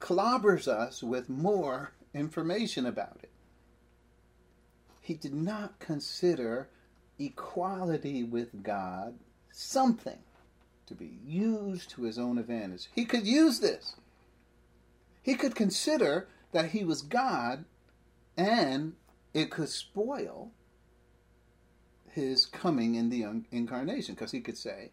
[0.00, 3.30] clobbers us with more information about it.
[5.00, 6.68] He did not consider
[7.18, 9.14] equality with God
[9.50, 10.18] something
[10.86, 12.88] to be used to his own advantage.
[12.94, 13.96] He could use this.
[15.22, 17.64] He could consider that he was God
[18.36, 18.92] and
[19.34, 20.52] it could spoil
[22.12, 24.90] his coming in the incarnation because he could say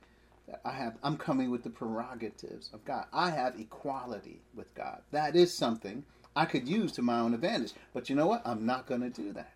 [0.48, 3.06] that I have I'm coming with the prerogatives of God.
[3.14, 5.02] I have equality with God.
[5.12, 6.04] That is something
[6.36, 7.74] I could use to my own advantage.
[7.94, 8.41] But you know what?
[8.46, 9.54] I'm not going to do that.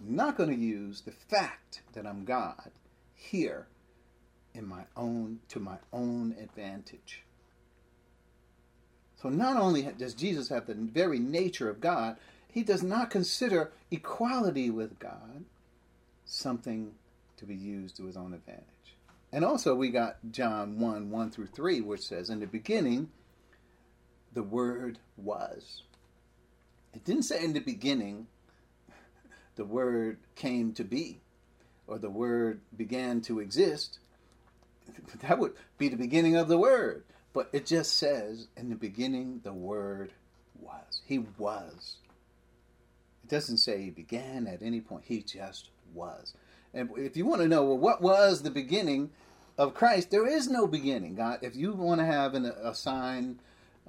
[0.00, 2.70] I'm not going to use the fact that I'm God
[3.14, 3.66] here
[4.54, 7.22] in my own to my own advantage.
[9.20, 12.16] So not only does Jesus have the very nature of God,
[12.50, 15.44] he does not consider equality with God
[16.24, 16.92] something
[17.36, 18.66] to be used to his own advantage.
[19.32, 23.08] And also, we got John 1 1 through 3, which says, In the beginning,
[24.34, 25.82] the Word was.
[26.92, 28.26] It didn't say in the beginning,
[29.56, 31.20] the Word came to be,
[31.86, 33.98] or the Word began to exist.
[35.22, 37.04] That would be the beginning of the Word.
[37.32, 40.12] But it just says, In the beginning, the Word
[40.60, 41.00] was.
[41.06, 41.96] He was.
[43.24, 46.34] It doesn't say he began at any point, he just was.
[46.74, 49.10] And if you want to know, well, what was the beginning
[49.58, 50.10] of Christ?
[50.10, 51.14] There is no beginning.
[51.14, 53.40] God, if you want to have an, a sign,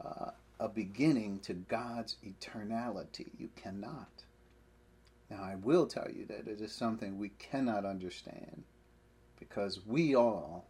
[0.04, 4.24] uh, a beginning to God's eternality, you cannot.
[5.30, 8.64] Now, I will tell you that it is something we cannot understand
[9.40, 10.66] because we all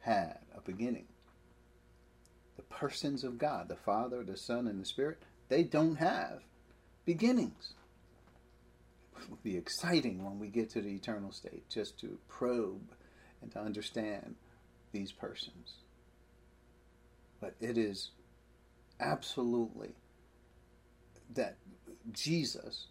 [0.00, 1.06] had a beginning.
[2.56, 6.40] The persons of God, the Father, the Son, and the Spirit, they don't have
[7.04, 7.74] beginnings.
[9.42, 12.92] Be exciting when we get to the eternal state just to probe
[13.42, 14.34] and to understand
[14.92, 15.74] these persons.
[17.40, 18.10] But it is
[19.00, 19.90] absolutely
[21.34, 21.56] that
[22.12, 22.86] Jesus,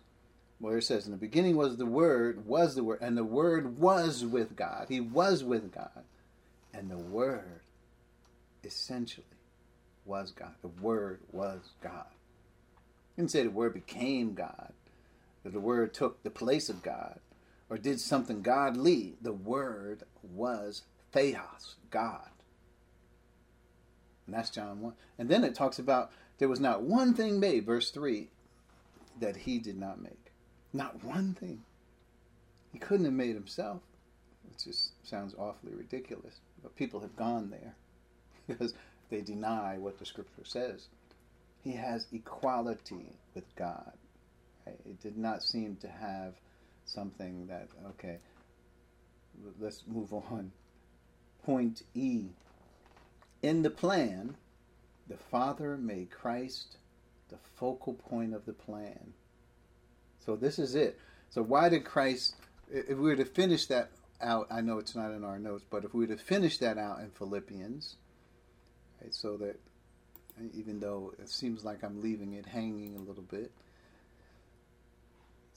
[0.60, 3.78] where it says, in the beginning was the Word, was the Word, and the Word
[3.80, 4.88] was with God.
[4.90, 6.04] He was with God.
[6.74, 7.62] And the Word
[8.64, 9.26] essentially
[10.06, 10.54] was God.
[10.62, 12.06] The Word was God.
[13.16, 14.72] You can say the Word became God,
[15.48, 17.22] that the Word took the place of God,
[17.70, 19.16] or did something godly.
[19.22, 20.82] The Word was
[21.14, 22.28] Theos, God.
[24.26, 24.94] And that's John 1.
[25.18, 28.28] And then it talks about there was not one thing made, verse 3,
[29.22, 30.34] that he did not make.
[30.74, 31.64] Not one thing.
[32.74, 33.80] He couldn't have made himself,
[34.50, 36.42] which just sounds awfully ridiculous.
[36.62, 37.74] But people have gone there
[38.50, 38.74] because
[39.10, 40.88] they deny what the scripture says.
[41.64, 43.94] He has equality with God.
[44.86, 46.34] It did not seem to have
[46.86, 48.18] something that, okay,
[49.60, 50.52] let's move on.
[51.44, 52.26] Point E.
[53.42, 54.36] In the plan,
[55.08, 56.78] the Father made Christ
[57.30, 59.14] the focal point of the plan.
[60.26, 61.00] So this is it.
[61.30, 62.36] So why did Christ,
[62.72, 63.92] if we were to finish that
[64.22, 66.78] out, I know it's not in our notes, but if we were to finish that
[66.78, 67.96] out in Philippians,
[69.02, 69.60] right, so that
[70.54, 73.52] even though it seems like I'm leaving it hanging a little bit.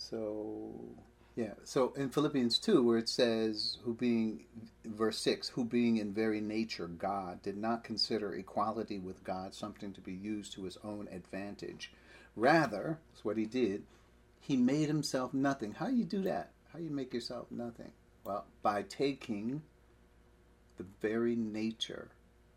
[0.01, 0.72] So
[1.36, 1.55] yeah.
[1.64, 4.44] So in Philippians 2, where it says, who being,
[4.84, 9.92] verse 6, who being in very nature God, did not consider equality with God something
[9.92, 11.92] to be used to his own advantage.
[12.34, 13.84] Rather, that's what he did,
[14.40, 15.72] he made himself nothing.
[15.72, 16.51] How do you do that?
[16.72, 17.92] How do you make yourself nothing?
[18.24, 19.62] Well, by taking
[20.78, 22.11] the very nature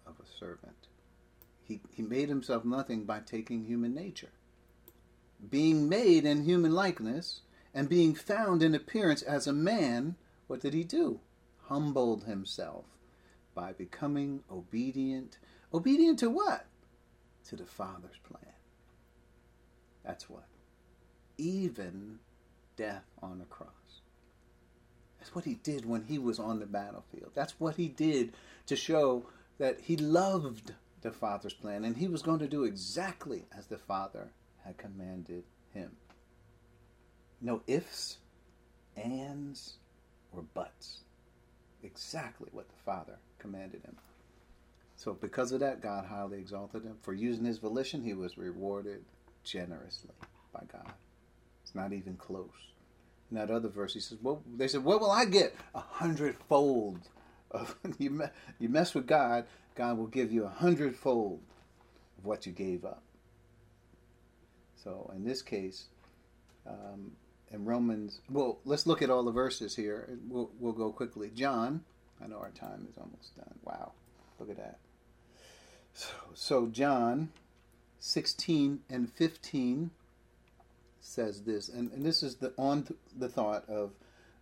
[0.07, 0.87] of a servant.
[1.63, 4.31] He, he made himself nothing by taking human nature.
[5.49, 7.41] Being made in human likeness,
[7.73, 10.15] and being found in appearance as a man,
[10.47, 11.19] what did he do?
[11.67, 12.85] Humbled himself
[13.55, 15.37] by becoming obedient.
[15.73, 16.65] Obedient to what?
[17.49, 18.53] To the Father's plan.
[20.05, 20.45] That's what.
[21.37, 22.19] Even
[22.75, 23.69] death on the cross.
[25.19, 27.31] That's what he did when he was on the battlefield.
[27.33, 28.33] That's what he did
[28.67, 29.25] to show
[29.57, 33.77] that he loved the Father's plan and he was going to do exactly as the
[33.77, 34.29] Father
[34.64, 35.43] had commanded
[35.74, 35.91] him
[37.43, 38.18] no ifs,
[38.95, 39.74] ands,
[40.32, 41.01] or buts.
[41.84, 43.97] Exactly what the Father commanded him.
[44.95, 46.95] So, because of that, God highly exalted him.
[47.01, 49.03] For using his volition, he was rewarded
[49.43, 50.11] generously
[50.53, 50.93] by God.
[51.61, 52.47] It's not even close.
[53.30, 55.55] In that other verse, he says, "Well, they said, what will I get?
[55.76, 56.99] A hundredfold.
[57.51, 58.26] Of you, me,
[58.59, 59.45] you mess with God,
[59.76, 61.41] God will give you a hundredfold
[62.18, 63.03] of what you gave up."
[64.84, 65.86] So, in this case,
[66.67, 67.11] um,
[67.53, 68.19] in Romans.
[68.29, 70.09] Well, let's look at all the verses here.
[70.27, 71.29] We'll, we'll go quickly.
[71.34, 71.84] John,
[72.21, 73.53] I know our time is almost done.
[73.63, 73.91] Wow,
[74.39, 74.79] look at that.
[75.93, 77.29] So, so John
[77.99, 79.91] 16 and 15
[80.99, 83.91] says this, and, and this is the on the thought of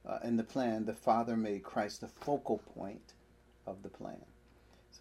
[0.07, 3.13] uh, in the plan, the Father made Christ the focal point
[3.67, 4.21] of the plan.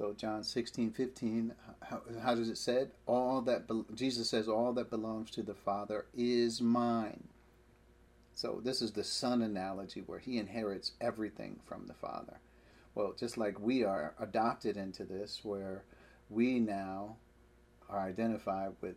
[0.00, 2.92] So John 16, 15, how, how does it said?
[3.04, 7.28] All that be- Jesus says, all that belongs to the Father is mine.
[8.34, 12.38] So this is the son analogy where he inherits everything from the father.
[12.94, 15.84] Well, just like we are adopted into this, where
[16.30, 17.16] we now
[17.90, 18.96] are identified with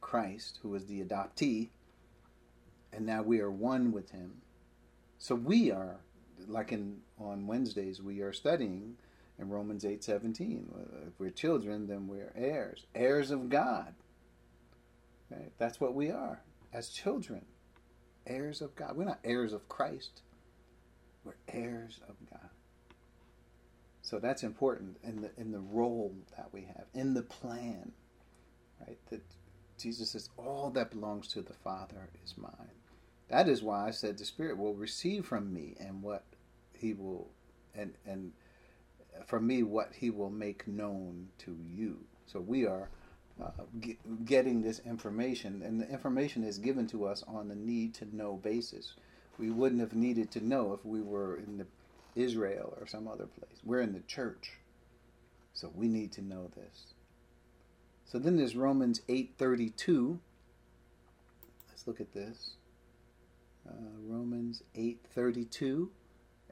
[0.00, 1.68] Christ, who is the adoptee,
[2.94, 4.40] and now we are one with him.
[5.18, 5.98] So we are,
[6.48, 8.96] like in on Wednesdays, we are studying
[9.40, 10.70] in Romans eight seventeen.
[11.06, 13.94] If we're children, then we're heirs, heirs of God.
[15.30, 15.52] Right?
[15.58, 17.46] That's what we are as children
[18.26, 18.96] heirs of God.
[18.96, 20.22] We're not heirs of Christ.
[21.24, 22.50] We're heirs of God.
[24.02, 27.92] So that's important in the in the role that we have in the plan,
[28.86, 28.98] right?
[29.10, 29.22] That
[29.78, 32.72] Jesus says all that belongs to the Father is mine.
[33.28, 36.24] That is why I said the Spirit will receive from me and what
[36.72, 37.28] He will
[37.74, 38.32] and and
[39.26, 41.98] from me what He will make known to you.
[42.26, 42.88] So we are
[43.42, 43.50] uh,
[44.24, 48.36] getting this information, and the information is given to us on the need to know
[48.36, 48.94] basis.
[49.38, 51.66] we wouldn't have needed to know if we were in the
[52.14, 53.58] Israel or some other place.
[53.64, 54.58] We're in the church.
[55.54, 56.94] So we need to know this.
[58.04, 60.18] So then there's Romans 8:32.
[61.68, 62.56] Let's look at this.
[63.68, 63.72] Uh,
[64.06, 65.90] Romans 8:32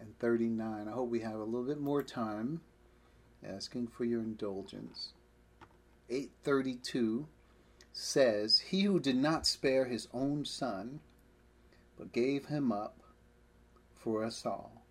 [0.00, 0.88] and 39.
[0.88, 2.60] I hope we have a little bit more time
[3.46, 5.12] asking for your indulgence.
[6.10, 7.26] 832
[7.92, 11.00] says, He who did not spare his own son,
[11.98, 13.00] but gave him up
[13.94, 14.84] for us all,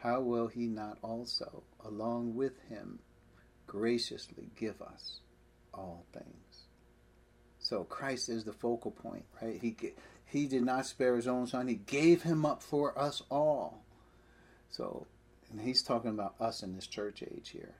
[0.00, 2.98] how will he not also, along with him,
[3.66, 5.20] graciously give us
[5.72, 6.66] all things?
[7.58, 9.58] So Christ is the focal point, right?
[9.60, 9.76] He
[10.26, 13.83] he did not spare his own son; he gave him up for us all.
[14.76, 15.06] So,
[15.50, 17.74] and he's talking about us in this church age here.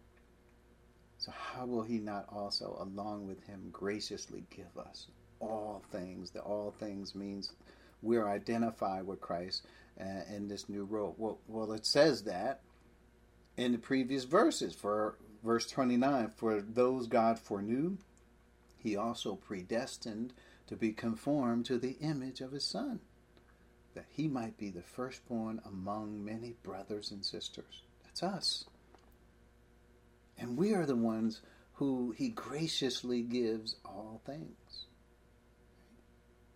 [1.18, 5.08] So, how will he not also, along with him, graciously give us
[5.40, 6.30] all things?
[6.30, 7.50] The all things means
[8.00, 9.66] we're identified with Christ
[10.00, 11.16] uh, in this new role.
[11.18, 12.60] Well, well, it says that
[13.56, 14.72] in the previous verses.
[14.74, 17.98] For verse 29, for those God foreknew,
[18.78, 20.32] he also predestined
[20.68, 23.00] to be conformed to the image of his Son,
[23.94, 27.82] that he might be the firstborn among many brothers and sisters.
[28.04, 28.64] That's us.
[30.38, 31.40] And we are the ones
[31.74, 34.86] who he graciously gives all things.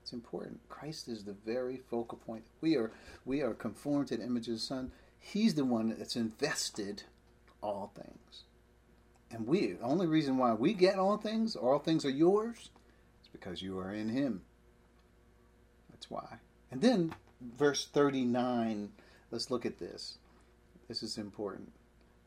[0.02, 0.60] It's important.
[0.68, 2.44] Christ is the very focal point.
[2.60, 2.92] We are
[3.24, 4.90] we are conformed to the image of the Son.
[5.18, 7.02] He's the one that's invested
[7.60, 8.44] all things.
[9.30, 12.70] And we the only reason why we get all things, all things are yours,
[13.22, 14.42] is because you are in him.
[15.90, 16.38] That's why.
[16.70, 18.90] And then verse 39,
[19.30, 20.18] let's look at this.
[20.88, 21.72] This is important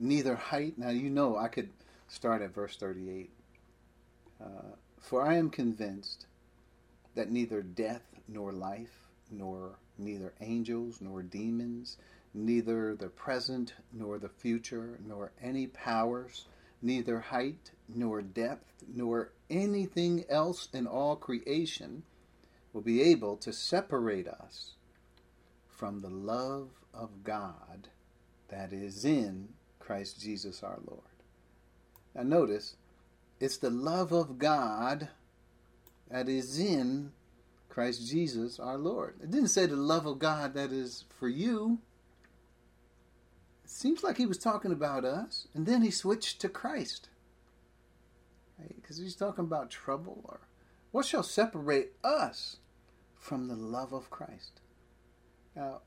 [0.01, 0.77] neither height.
[0.77, 1.69] Now, you know, I could
[2.07, 3.29] start at verse 38.
[4.43, 4.45] Uh,
[4.99, 6.25] For I am convinced
[7.15, 11.97] that neither death nor life, nor neither angels nor demons,
[12.33, 16.45] neither the present nor the future, nor any powers,
[16.81, 22.03] neither height nor depth, nor anything else in all creation
[22.73, 24.73] will be able to separate us
[25.81, 27.87] from the love of God
[28.49, 29.47] that is in
[29.79, 31.01] Christ Jesus our Lord.
[32.13, 32.75] Now, notice,
[33.39, 35.09] it's the love of God
[36.07, 37.13] that is in
[37.67, 39.15] Christ Jesus our Lord.
[39.23, 41.79] It didn't say the love of God that is for you.
[43.63, 47.09] It seems like he was talking about us, and then he switched to Christ.
[48.75, 49.05] Because right?
[49.05, 50.41] he's talking about trouble or
[50.91, 52.57] what shall separate us
[53.17, 54.60] from the love of Christ?
[55.55, 55.81] Now,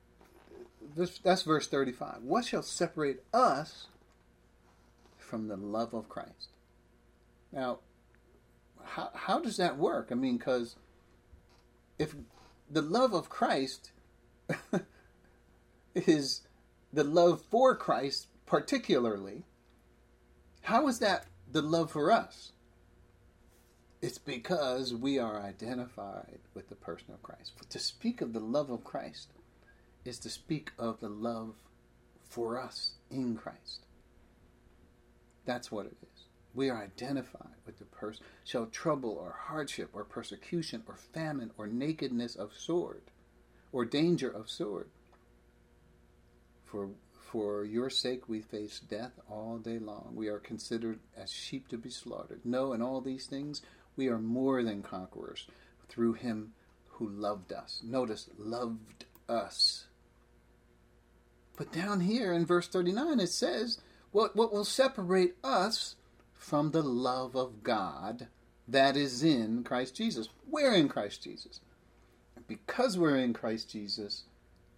[0.96, 2.22] this, that's verse 35.
[2.22, 3.86] What shall separate us
[5.34, 6.50] from the love of Christ.
[7.50, 7.80] Now,
[8.84, 10.08] how, how does that work?
[10.12, 10.76] I mean, because
[11.98, 12.14] if
[12.70, 13.90] the love of Christ
[15.96, 16.42] is
[16.92, 19.42] the love for Christ, particularly,
[20.62, 22.52] how is that the love for us?
[24.00, 27.54] It's because we are identified with the person of Christ.
[27.70, 29.30] To speak of the love of Christ
[30.04, 31.54] is to speak of the love
[32.28, 33.86] for us in Christ.
[35.44, 36.24] That's what it is.
[36.54, 38.24] We are identified with the person.
[38.44, 43.02] Shall trouble or hardship or persecution or famine or nakedness of sword
[43.72, 44.88] or danger of sword.
[46.64, 50.12] For, for your sake we face death all day long.
[50.14, 52.40] We are considered as sheep to be slaughtered.
[52.44, 53.62] No, in all these things
[53.96, 55.46] we are more than conquerors
[55.88, 56.52] through him
[56.88, 57.80] who loved us.
[57.84, 59.86] Notice, loved us.
[61.56, 63.78] But down here in verse 39 it says,
[64.12, 65.96] what, what will separate us
[66.34, 68.28] from the love of God
[68.68, 70.28] that is in Christ Jesus?
[70.48, 71.60] We're in Christ Jesus.
[72.36, 74.24] And because we're in Christ Jesus,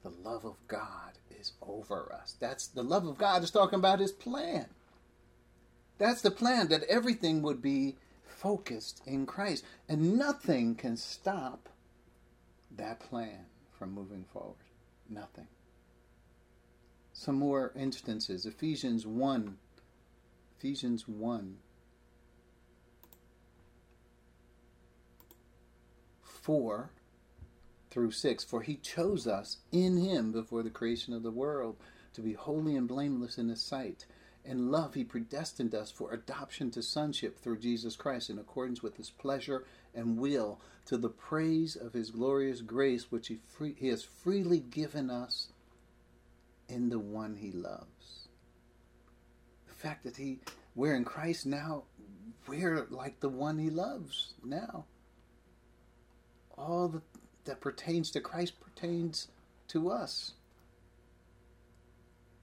[0.02, 2.36] the love of God is over us.
[2.40, 4.66] That's the love of God is talking about his plan.
[5.98, 7.96] That's the plan that everything would be
[8.26, 9.64] focused in Christ.
[9.88, 11.68] And nothing can stop
[12.76, 13.46] that plan
[13.78, 14.56] from moving forward.
[15.08, 15.46] Nothing
[17.16, 18.44] some more instances.
[18.44, 19.56] Ephesians 1.
[20.58, 21.56] Ephesians 1.
[26.22, 26.90] 4
[27.90, 28.44] through 6.
[28.44, 31.76] For he chose us in him before the creation of the world
[32.12, 34.04] to be holy and blameless in his sight.
[34.44, 38.98] In love, he predestined us for adoption to sonship through Jesus Christ in accordance with
[38.98, 39.64] his pleasure
[39.94, 44.60] and will, to the praise of his glorious grace, which he, free, he has freely
[44.60, 45.48] given us
[46.68, 48.28] in the one he loves.
[49.68, 50.40] The fact that he
[50.74, 51.84] we're in Christ now,
[52.46, 54.84] we're like the one he loves now.
[56.56, 57.02] All that,
[57.46, 59.28] that pertains to Christ pertains
[59.68, 60.32] to us.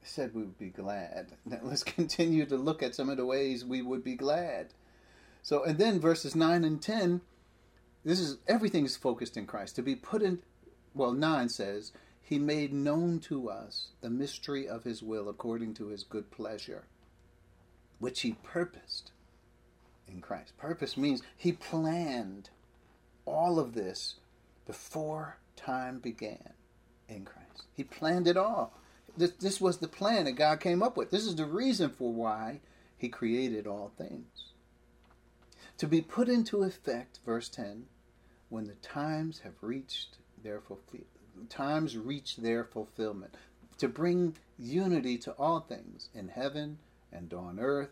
[0.04, 1.38] I said we would be glad.
[1.46, 4.74] Now let's continue to look at some of the ways we would be glad.
[5.44, 7.22] So, and then verses 9 and 10,
[8.04, 9.76] this is everything is focused in Christ.
[9.76, 10.40] To be put in,
[10.94, 11.92] well, 9 says,
[12.24, 16.86] He made known to us the mystery of His will according to His good pleasure,
[18.00, 19.12] which He purposed
[20.08, 20.58] in Christ.
[20.58, 22.50] Purpose means He planned
[23.26, 24.16] all of this
[24.66, 26.54] before time began
[27.10, 27.66] in Christ.
[27.76, 28.74] He planned it all.
[29.18, 31.12] This, this was the plan that God came up with.
[31.12, 32.62] This is the reason for why
[32.98, 34.54] He created all things.
[35.80, 37.86] To be put into effect, verse 10,
[38.50, 41.08] when the times have reached their fulfillment.
[41.50, 43.36] Times reach their fulfillment.
[43.80, 46.78] To bring unity to all things in heaven
[47.12, 47.92] and on earth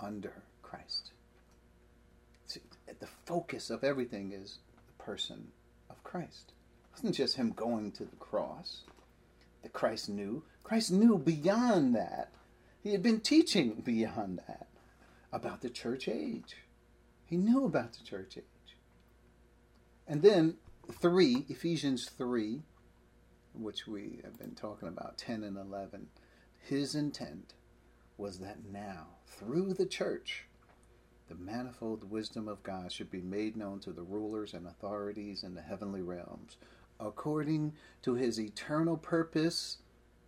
[0.00, 1.12] under Christ.
[2.46, 2.60] See,
[2.98, 5.48] the focus of everything is the person
[5.88, 6.52] of Christ.
[6.92, 8.82] It wasn't just him going to the cross
[9.62, 10.42] that Christ knew.
[10.62, 12.30] Christ knew beyond that.
[12.82, 14.68] He had been teaching beyond that
[15.32, 16.56] about the church age.
[17.24, 18.76] He knew about the church age.
[20.06, 20.56] And then
[20.92, 22.62] 3, Ephesians 3,
[23.54, 26.08] which we have been talking about, 10 and 11,
[26.58, 27.54] his intent
[28.16, 30.46] was that now, through the church,
[31.28, 35.54] the manifold wisdom of God should be made known to the rulers and authorities in
[35.54, 36.56] the heavenly realms,
[37.00, 37.72] according
[38.02, 39.78] to his eternal purpose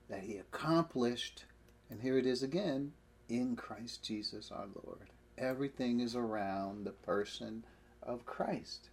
[0.08, 1.44] that he accomplished,
[1.90, 2.92] and here it is again,
[3.28, 5.10] in Christ Jesus our Lord.
[5.36, 7.64] Everything is around the person
[8.02, 8.88] of Christ.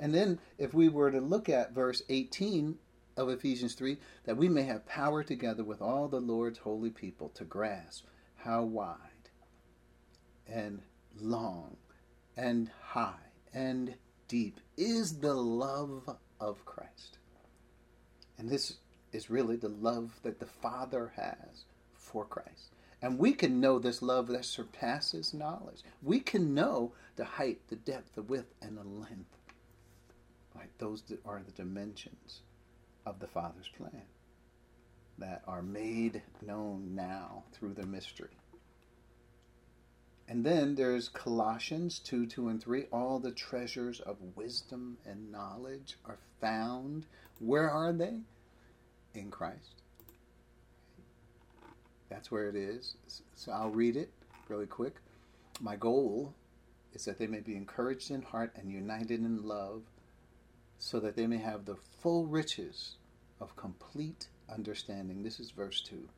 [0.00, 2.78] And then, if we were to look at verse 18
[3.18, 7.28] of Ephesians 3, that we may have power together with all the Lord's holy people
[7.34, 8.96] to grasp how wide
[10.48, 10.80] and
[11.20, 11.76] long
[12.36, 13.12] and high
[13.52, 13.94] and
[14.26, 17.18] deep is the love of Christ.
[18.38, 18.78] And this
[19.12, 22.72] is really the love that the Father has for Christ.
[23.02, 25.82] And we can know this love that surpasses knowledge.
[26.02, 29.36] We can know the height, the depth, the width, and the length.
[30.60, 30.68] Right?
[30.78, 32.42] Those are the dimensions
[33.06, 34.02] of the Father's plan
[35.16, 38.36] that are made known now through the mystery.
[40.28, 42.84] And then there's Colossians 2 2 and 3.
[42.92, 47.06] All the treasures of wisdom and knowledge are found.
[47.38, 48.18] Where are they?
[49.14, 49.82] In Christ.
[52.10, 52.96] That's where it is.
[53.34, 54.12] So I'll read it
[54.48, 54.96] really quick.
[55.58, 56.34] My goal
[56.92, 59.82] is that they may be encouraged in heart and united in love,
[60.80, 62.96] so that they may have the full riches
[63.38, 65.22] of complete understanding.
[65.22, 66.08] This is verse 2.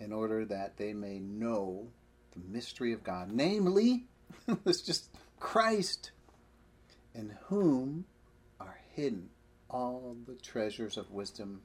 [0.00, 1.86] In order that they may know
[2.32, 4.06] the mystery of God, namely,
[4.66, 6.10] it's just Christ,
[7.14, 8.06] in whom
[8.58, 9.28] are hidden
[9.68, 11.60] all the treasures of wisdom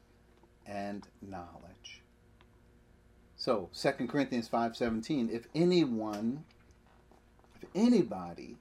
[0.68, 2.02] and knowledge.
[3.38, 6.44] So, 2 Corinthians 5:17, if anyone
[7.56, 8.58] if anybody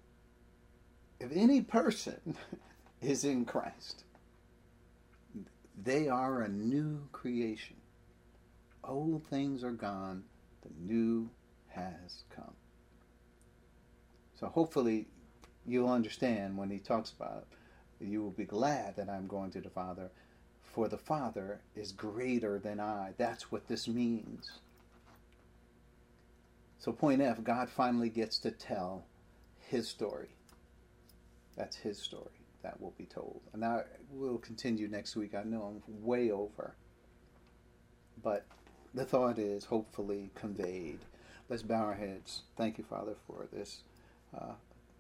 [1.19, 2.37] if any person
[3.01, 4.05] is in Christ,
[5.83, 7.77] they are a new creation.
[8.85, 10.25] Old things are gone,
[10.63, 11.31] the new
[11.69, 12.55] has come.
[14.39, 15.07] So hopefully
[15.67, 17.47] you'll understand when he talks about
[18.01, 18.07] it.
[18.07, 20.11] you will be glad that I'm going to the Father,
[20.63, 23.13] for the Father is greater than I.
[23.19, 24.51] That's what this means.
[26.79, 29.05] So, point F God finally gets to tell
[29.59, 30.31] his story.
[31.55, 33.41] That's his story that will be told.
[33.53, 33.83] And now
[34.13, 35.35] we'll continue next week.
[35.35, 36.75] I know I'm way over.
[38.23, 38.45] But
[38.95, 40.99] the thought is hopefully conveyed.
[41.49, 42.43] Let's bow our heads.
[42.57, 43.83] Thank you, Father, for this,
[44.37, 44.53] uh,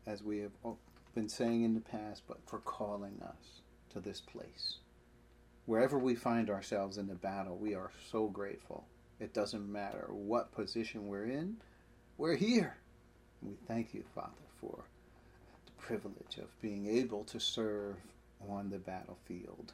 [0.06, 0.52] as we have
[1.14, 3.60] been saying in the past, but for calling us
[3.92, 4.78] to this place.
[5.66, 8.86] Wherever we find ourselves in the battle, we are so grateful.
[9.20, 11.56] It doesn't matter what position we're in,
[12.16, 12.76] we're here.
[13.42, 14.30] We thank you, Father,
[14.60, 14.84] for
[15.90, 17.96] privilege of being able to serve
[18.48, 19.72] on the battlefield.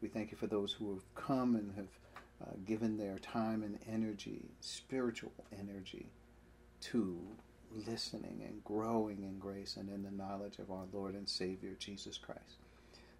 [0.00, 1.88] We thank you for those who have come and have
[2.40, 6.06] uh, given their time and energy, spiritual energy,
[6.82, 7.18] to
[7.74, 12.18] listening and growing in grace and in the knowledge of our Lord and Savior Jesus
[12.18, 12.58] Christ.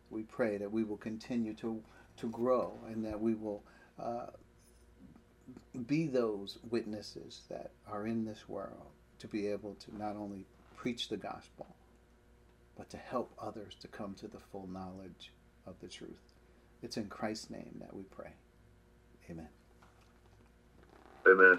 [0.09, 1.83] We pray that we will continue to,
[2.19, 3.65] to grow and that we will
[4.01, 4.27] uh,
[5.89, 10.47] be those witnesses that are in this world to be able to not only
[10.77, 11.67] preach the gospel,
[12.77, 15.33] but to help others to come to the full knowledge
[15.67, 16.35] of the truth.
[16.83, 18.33] It's in Christ's name that we pray.
[19.31, 19.49] Amen.
[21.27, 21.59] Amen.